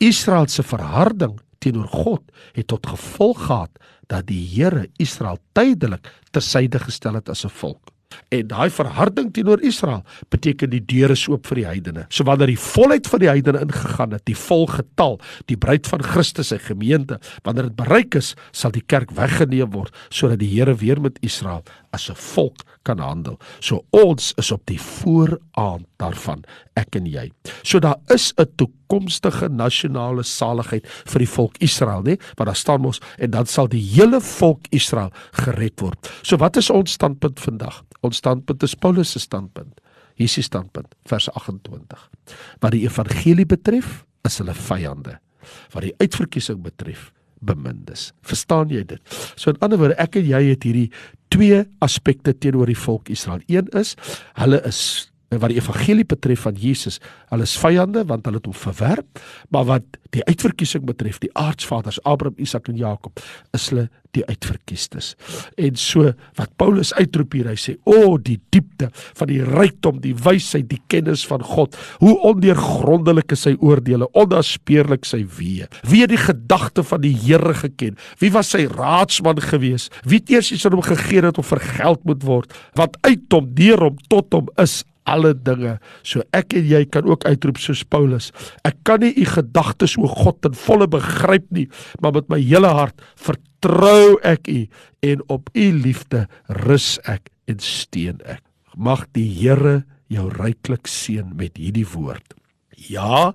Israel 0.00 0.48
se 0.48 0.62
verharding 0.62 1.38
teenoor 1.60 1.88
God 1.88 2.22
het 2.54 2.66
tot 2.66 2.86
gevolg 2.86 3.46
gehad 3.46 3.70
dat 4.08 4.26
die 4.26 4.42
Here 4.54 4.88
Israel 4.98 5.38
tydelik 5.54 6.10
tersyde 6.32 6.78
gestel 6.78 7.14
het 7.14 7.28
as 7.28 7.44
'n 7.44 7.48
volk. 7.50 7.91
En 8.28 8.46
daai 8.46 8.70
verharding 8.70 9.32
teenoor 9.32 9.62
Israel 9.62 10.02
beteken 10.28 10.70
die 10.70 10.82
deure 10.84 11.12
is 11.12 11.28
oop 11.28 11.46
vir 11.46 11.62
die 11.62 11.66
heidene. 11.66 12.06
So 12.08 12.24
wanneer 12.28 12.52
die 12.52 12.58
volheid 12.58 13.06
van 13.06 13.22
die 13.22 13.30
heidene 13.30 13.64
ingegaan 13.66 14.16
het, 14.16 14.24
die 14.28 14.38
volgetal, 14.38 15.20
die 15.46 15.56
bruid 15.56 15.86
van 15.86 16.02
Christus 16.02 16.52
se 16.52 16.58
gemeente, 16.58 17.18
wanneer 17.42 17.70
dit 17.70 17.76
bereik 17.76 18.14
is, 18.18 18.34
sal 18.52 18.74
die 18.74 18.84
kerk 18.86 19.14
weggeneem 19.16 19.72
word 19.72 19.94
sodat 20.12 20.40
die 20.42 20.50
Here 20.52 20.74
weer 20.76 21.00
met 21.00 21.18
Israel 21.22 21.62
as 21.92 22.10
'n 22.10 22.16
volk 22.16 22.64
kan 22.82 22.98
handel. 22.98 23.38
So 23.60 23.84
ons 23.90 24.32
is 24.36 24.50
op 24.52 24.66
die 24.66 24.80
vooraand 24.80 25.86
daarvan, 25.96 26.44
ek 26.74 26.96
en 26.96 27.06
jy. 27.06 27.30
So 27.62 27.78
daar 27.78 28.00
is 28.08 28.32
'n 28.36 28.46
toekomstige 28.92 29.48
nasionale 29.48 30.22
saligheid 30.22 30.86
vir 31.08 31.24
die 31.24 31.28
volk 31.30 31.56
Israel, 31.64 32.02
nê? 32.04 32.18
Want 32.36 32.50
daar 32.50 32.58
staan 32.58 32.82
mos 32.84 33.00
en 33.18 33.30
dan 33.32 33.46
sal 33.46 33.68
die 33.72 33.80
hele 33.80 34.20
volk 34.20 34.68
Israel 34.70 35.12
gered 35.44 35.80
word. 35.80 36.10
So 36.22 36.36
wat 36.36 36.56
is 36.56 36.70
ons 36.70 36.92
standpunt 36.92 37.40
vandag? 37.40 37.82
Ons 38.02 38.20
standpunt 38.20 38.62
is 38.62 38.74
Paulus 38.74 39.12
se 39.12 39.20
standpunt. 39.20 39.80
Die 40.20 40.28
standpunt, 40.28 40.94
vers 41.08 41.28
28. 41.32 42.10
Wat 42.60 42.72
die 42.72 42.84
evangelie 42.84 43.46
betref, 43.48 44.04
is 44.28 44.38
hulle 44.38 44.54
vyande. 44.54 45.16
Wat 45.72 45.82
die 45.82 45.94
uitverkiesing 45.98 46.60
betref, 46.62 47.10
bemindes. 47.40 48.12
Verstaan 48.22 48.70
jy 48.70 48.84
dit? 48.86 49.00
So 49.34 49.50
in 49.50 49.58
ander 49.64 49.80
woorde, 49.80 49.96
ek 49.98 50.20
en 50.20 50.28
jy 50.28 50.42
het 50.52 50.66
hierdie 50.68 50.90
twee 51.32 51.64
aspekte 51.82 52.36
teenoor 52.36 52.70
die 52.70 52.78
volk 52.78 53.10
Israel. 53.10 53.40
Een 53.48 53.72
is 53.78 53.96
hulle 54.38 54.60
is 54.68 55.11
wat 55.40 55.52
die 55.52 55.60
evangelie 55.60 56.04
betref 56.08 56.44
van 56.46 56.58
Jesus, 56.58 56.98
hulle 57.30 57.48
is 57.48 57.56
vyande 57.60 58.04
want 58.08 58.26
hulle 58.28 58.40
het 58.40 58.48
hom 58.50 58.56
verwerp, 58.56 59.22
maar 59.54 59.68
wat 59.70 59.98
die 60.12 60.24
uitverkiesing 60.28 60.84
betref, 60.84 61.18
die 61.22 61.32
aardsvaders 61.38 62.02
Abraham, 62.04 62.36
Isak 62.42 62.68
en 62.68 62.76
Jakob, 62.76 63.20
is 63.56 63.70
hulle 63.70 63.88
die 64.12 64.24
uitverkiestes. 64.28 65.14
En 65.56 65.78
so 65.80 66.10
wat 66.36 66.52
Paulus 66.60 66.92
uitroep 66.98 67.32
hier, 67.32 67.48
hy 67.48 67.56
sê: 67.56 67.76
"O, 67.88 68.12
oh, 68.12 68.18
die 68.20 68.36
diepte 68.52 68.90
van 68.92 69.30
die 69.30 69.40
rykdom, 69.44 70.00
die 70.04 70.14
wysheid, 70.14 70.68
die 70.68 70.80
kennis 70.92 71.24
van 71.26 71.42
God. 71.42 71.76
Hoe 72.02 72.14
ondeurgrondelik 72.28 73.32
is 73.32 73.46
sy 73.46 73.54
oordeele, 73.60 74.08
onnaspeurlik 74.12 75.08
sy 75.08 75.22
weë. 75.24 75.70
Wie 75.88 76.02
het 76.04 76.12
die 76.12 76.20
gedagte 76.20 76.84
van 76.84 77.00
die 77.00 77.14
Here 77.16 77.54
geken? 77.54 77.96
Wie 78.20 78.32
was 78.34 78.52
sy 78.52 78.66
raadsman 78.66 79.40
gewees? 79.40 79.88
Wie 80.04 80.20
het 80.20 80.30
eers 80.30 80.52
iets 80.52 80.66
aan 80.66 80.76
hom 80.76 80.84
gegee 80.84 81.22
het 81.24 81.38
om 81.38 81.44
vergeld 81.44 82.04
moet 82.04 82.22
word? 82.22 82.52
Wat 82.74 82.96
uit 83.06 83.24
hom, 83.32 83.48
deur 83.54 83.88
hom, 83.88 84.00
tot 84.08 84.32
hom 84.32 84.48
is 84.60 84.82
alle 85.08 85.32
dinge. 85.34 85.76
So 86.06 86.22
ek 86.36 86.56
en 86.58 86.68
jy 86.68 86.82
kan 86.92 87.08
ook 87.08 87.26
uitroep 87.26 87.60
soos 87.62 87.82
Paulus. 87.84 88.30
Ek 88.66 88.78
kan 88.86 89.02
nie 89.02 89.12
u 89.18 89.26
gedagtes 89.28 89.96
o 89.98 90.10
God 90.10 90.48
in 90.48 90.56
volle 90.58 90.88
begryp 90.90 91.48
nie, 91.54 91.68
maar 92.00 92.14
met 92.16 92.30
my 92.32 92.40
hele 92.42 92.70
hart 92.72 93.02
vertrou 93.20 94.18
ek 94.26 94.48
u 94.50 94.66
en 95.06 95.24
op 95.32 95.50
u 95.54 95.66
liefde 95.82 96.26
rus 96.64 96.96
ek 97.10 97.32
en 97.50 97.62
steun 97.62 98.20
ek. 98.24 98.42
Mag 98.76 99.04
die 99.16 99.28
Here 99.28 99.82
jou 100.12 100.28
ryklik 100.32 100.88
seën 100.88 101.32
met 101.36 101.58
hierdie 101.60 101.86
woord. 101.88 102.36
Ja, 102.88 103.32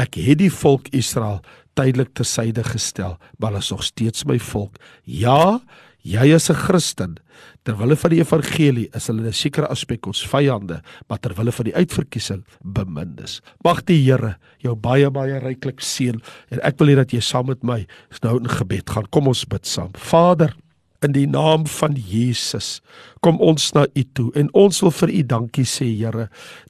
ek 0.00 0.18
het 0.18 0.40
die 0.42 0.52
volk 0.52 0.90
Israel 0.94 1.40
tydelik 1.78 2.12
ter 2.14 2.26
syde 2.28 2.62
gestel, 2.66 3.16
maar 3.38 3.54
hulle 3.54 3.62
is 3.64 3.72
nog 3.72 3.82
steeds 3.86 4.26
my 4.28 4.38
volk. 4.38 4.78
Ja, 5.04 5.60
jy 6.04 6.34
is 6.34 6.50
'n 6.50 6.54
Christen. 6.54 7.16
Terwille 7.64 7.96
van 7.96 8.10
die 8.10 8.20
evangelie 8.20 8.88
is 8.94 9.06
hulle 9.06 9.26
'n 9.26 9.32
sekere 9.32 9.66
aspek 9.68 10.06
ons 10.06 10.26
vyande, 10.26 10.82
maar 11.08 11.18
terwille 11.18 11.52
van 11.52 11.64
die 11.64 11.74
uitverkiesing 11.74 12.44
bemindes. 12.62 13.40
Mag 13.64 13.84
die 13.84 14.04
Here 14.04 14.36
jou 14.58 14.74
baie 14.74 15.10
baie 15.10 15.40
ryklik 15.40 15.80
seën 15.80 16.20
en 16.50 16.60
ek 16.62 16.78
wil 16.78 16.88
hê 16.88 16.94
dat 16.96 17.10
jy 17.12 17.20
saam 17.20 17.46
met 17.46 17.62
my 17.64 17.86
nou 18.22 18.38
in 18.38 18.48
gebed 18.48 18.90
gaan. 18.90 19.06
Kom 19.10 19.26
ons 19.26 19.44
bid 19.44 19.66
saam. 19.66 19.90
Vader, 19.94 20.54
in 21.04 21.12
die 21.12 21.26
naam 21.26 21.66
van 21.66 21.96
Jesus 21.96 22.80
kom 23.24 23.40
ons 23.40 23.70
na 23.72 23.86
u 23.88 24.02
toe 24.16 24.28
en 24.36 24.50
ons 24.52 24.80
wil 24.84 24.92
vir 25.00 25.12
u 25.14 25.22
dankie 25.32 25.64
sê 25.68 25.86
Here 25.94 26.26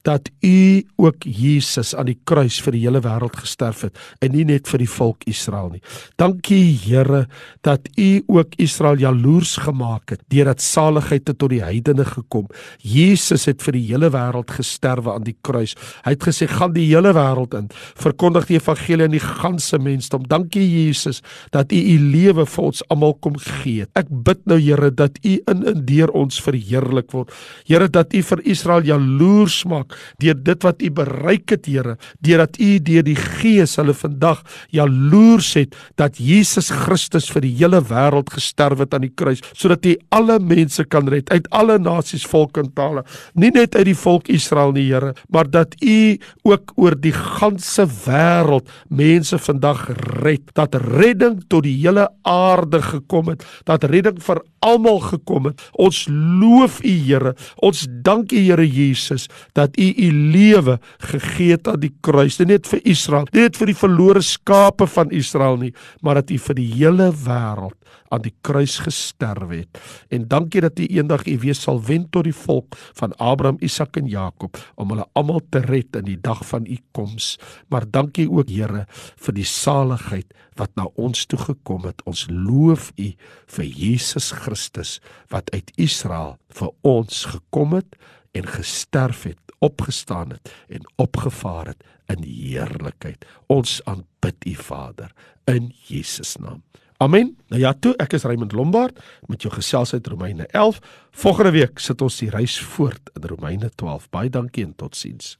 dat 0.07 0.29
u 0.45 0.83
ook 1.01 1.25
Jesus 1.25 1.93
aan 1.97 2.07
die 2.11 2.19
kruis 2.29 2.61
vir 2.63 2.77
die 2.77 2.83
hele 2.85 3.01
wêreld 3.03 3.35
gesterf 3.41 3.83
het 3.87 3.99
en 4.23 4.31
nie 4.35 4.45
net 4.47 4.69
vir 4.69 4.83
die 4.83 4.89
volk 4.89 5.25
Israel 5.27 5.73
nie. 5.73 5.81
Dankie 6.21 6.77
Here 6.85 7.25
dat 7.65 7.89
u 7.99 8.21
ook 8.37 8.55
Israel 8.61 9.01
jaloers 9.01 9.55
gemaak 9.65 10.15
het 10.15 10.23
deurdat 10.31 10.63
saligheid 10.63 11.25
tot 11.25 11.49
die 11.51 11.63
heidene 11.63 12.05
gekom. 12.07 12.47
Jesus 12.79 13.47
het 13.49 13.63
vir 13.65 13.75
die 13.79 13.85
hele 13.89 14.11
wêreld 14.13 14.53
gesterwe 14.55 15.15
aan 15.15 15.25
die 15.27 15.35
kruis. 15.43 15.75
Hy 16.05 16.15
het 16.15 16.27
gesê 16.29 16.47
gaan 16.51 16.75
die 16.75 16.87
hele 16.87 17.11
wêreld 17.17 17.57
in, 17.57 17.67
verkondig 17.99 18.47
die 18.51 18.59
evangelie 18.61 19.09
aan 19.09 19.17
die 19.17 19.23
ganse 19.23 19.79
mensdom. 19.81 20.23
Dankie 20.29 20.63
Jesus 20.63 21.21
dat 21.51 21.73
u 21.73 21.81
u 21.81 21.97
lewe 22.13 22.45
vir 22.45 22.69
ons 22.69 22.85
almal 22.93 23.17
kom 23.19 23.35
gee. 23.41 23.89
Ek 23.97 24.07
bid 24.09 24.45
nou 24.47 24.61
Here 24.61 24.93
dat 24.93 25.19
u 25.25 25.35
in 25.51 25.65
en 25.65 25.85
deur 25.85 26.13
ons 26.15 26.39
verheerlik 26.45 27.11
word. 27.15 27.33
Here 27.67 27.89
dat 27.89 28.13
U 28.13 28.21
vir 28.29 28.43
Israel 28.55 28.85
jaloers 28.85 29.63
maak 29.69 29.95
deur 30.21 30.37
dit 30.37 30.65
wat 30.65 30.81
U 30.81 30.91
bereik 31.01 31.55
het, 31.55 31.65
Here, 31.69 31.97
deurdat 32.21 32.59
U 32.61 32.69
deur 32.79 33.05
die 33.05 33.17
Gees 33.19 33.75
hulle 33.81 33.95
vandag 33.97 34.43
jaloers 34.73 35.53
het 35.57 35.75
dat 35.99 36.19
Jesus 36.21 36.69
Christus 36.69 37.29
vir 37.33 37.45
die 37.45 37.53
hele 37.57 37.81
wêreld 37.81 38.31
gesterf 38.33 38.83
het 38.83 38.93
aan 38.95 39.07
die 39.07 39.13
kruis 39.13 39.43
sodat 39.53 39.85
hy 39.87 39.95
alle 40.15 40.37
mense 40.39 40.85
kan 40.89 41.09
red 41.11 41.29
uit 41.33 41.47
alle 41.55 41.77
nasies, 41.81 42.25
volke 42.29 42.61
en 42.63 42.71
tale. 42.75 43.03
Nie 43.33 43.51
net 43.55 43.75
uit 43.75 43.87
die 43.89 43.97
volk 43.97 44.29
Israel 44.33 44.73
nie, 44.75 44.85
Here, 44.85 45.13
maar 45.33 45.49
dat 45.49 45.75
U 45.81 46.17
ook 46.45 46.73
oor 46.79 46.95
die 46.99 47.13
ganse 47.15 47.85
wêreld 48.05 48.69
mense 48.89 49.37
vandag 49.41 49.87
red. 50.21 50.43
Dat 50.57 50.75
redding 50.75 51.41
tot 51.49 51.65
die 51.65 51.75
hele 51.79 52.07
aarde 52.27 52.81
gekom 52.81 53.33
het, 53.33 53.45
dat 53.65 53.87
redding 53.89 54.21
vir 54.23 54.41
almal 54.65 55.01
gekom 55.03 55.49
het. 55.51 55.61
Ons 55.81 56.05
loof 56.41 56.81
U 56.83 56.93
Here. 57.05 57.33
Ons 57.65 57.85
dank 58.05 58.31
U 58.31 58.39
Here 58.39 58.65
Jesus 58.67 59.27
dat 59.57 59.77
U 59.77 59.87
U 59.87 60.11
lewe 60.31 60.79
gegee 61.11 61.55
het 61.55 61.67
aan 61.67 61.81
die 61.83 61.93
kruis, 62.01 62.39
nie 62.39 62.55
net 62.55 62.69
vir 62.69 62.81
Israel, 62.85 63.27
nie 63.31 63.47
net 63.47 63.59
vir 63.59 63.71
die 63.71 63.79
verlore 63.79 64.23
skape 64.25 64.87
van 64.87 65.11
Israel 65.15 65.59
nie, 65.61 65.73
maar 66.01 66.21
dat 66.21 66.31
U 66.33 66.39
vir 66.47 66.59
die 66.59 66.69
hele 66.75 67.11
wêreld 67.25 67.77
aan 68.13 68.23
die 68.23 68.33
kruis 68.45 68.77
gesterf 68.85 69.49
het. 69.51 69.79
En 70.13 70.27
dankie 70.29 70.61
dat 70.63 70.79
U 70.79 70.85
eendag 70.85 71.25
U 71.27 71.37
weer 71.41 71.57
sal 71.57 71.81
wend 71.83 72.11
tot 72.13 72.27
die 72.27 72.35
volk 72.35 72.77
van 72.99 73.15
Abraham, 73.17 73.57
Isak 73.65 73.97
en 73.99 74.07
Jakob 74.07 74.57
om 74.75 74.93
hulle 74.93 75.07
almal 75.13 75.41
te 75.49 75.61
red 75.65 75.97
in 75.99 76.07
die 76.07 76.19
dag 76.21 76.43
van 76.47 76.67
U 76.69 76.77
koms. 76.95 77.35
Maar 77.69 77.89
dankie 77.89 78.29
ook 78.31 78.49
Here 78.49 78.85
vir 79.25 79.35
die 79.35 79.47
saligheid 79.47 80.31
wat 80.55 80.71
na 80.79 80.87
ons 80.95 81.25
toe 81.27 81.39
gekom 81.39 81.83
het. 81.89 82.01
Ons 82.07 82.27
loof 82.31 82.91
U 82.95 83.11
vir 83.57 83.65
Jesus 83.65 84.31
Christus 84.31 84.99
wat 85.33 85.51
uit 85.51 85.71
Israel 85.75 86.14
vir 86.59 86.71
ons 86.81 87.25
gekom 87.35 87.75
het 87.77 87.97
en 88.35 88.47
gesterf 88.47 89.23
het, 89.29 89.39
opgestaan 89.63 90.35
het 90.35 90.51
en 90.67 90.83
opgevaar 91.01 91.73
het 91.73 91.83
in 92.11 92.23
heerlikheid. 92.23 93.25
Ons 93.47 93.79
aanbid 93.89 94.45
U 94.45 94.55
Vader 94.55 95.11
in 95.49 95.71
Jesus 95.87 96.35
naam. 96.35 96.63
Amen. 96.97 97.33
Nou 97.51 97.59
ja, 97.61 97.73
toe 97.75 97.91
ek 97.99 98.13
is 98.15 98.23
Raymond 98.23 98.53
Lombard 98.55 98.99
met 99.27 99.43
jou 99.43 99.51
gesels 99.53 99.93
uit 99.93 100.07
Romeine 100.07 100.47
11. 100.47 100.79
Volgende 101.11 101.51
week 101.51 101.79
sit 101.83 102.01
ons 102.01 102.19
die 102.23 102.29
reis 102.31 102.55
voort 102.59 103.11
in 103.19 103.27
Romeine 103.27 103.69
12. 103.75 104.07
Baie 104.15 104.31
dankie 104.31 104.63
en 104.63 104.75
totsiens. 104.79 105.35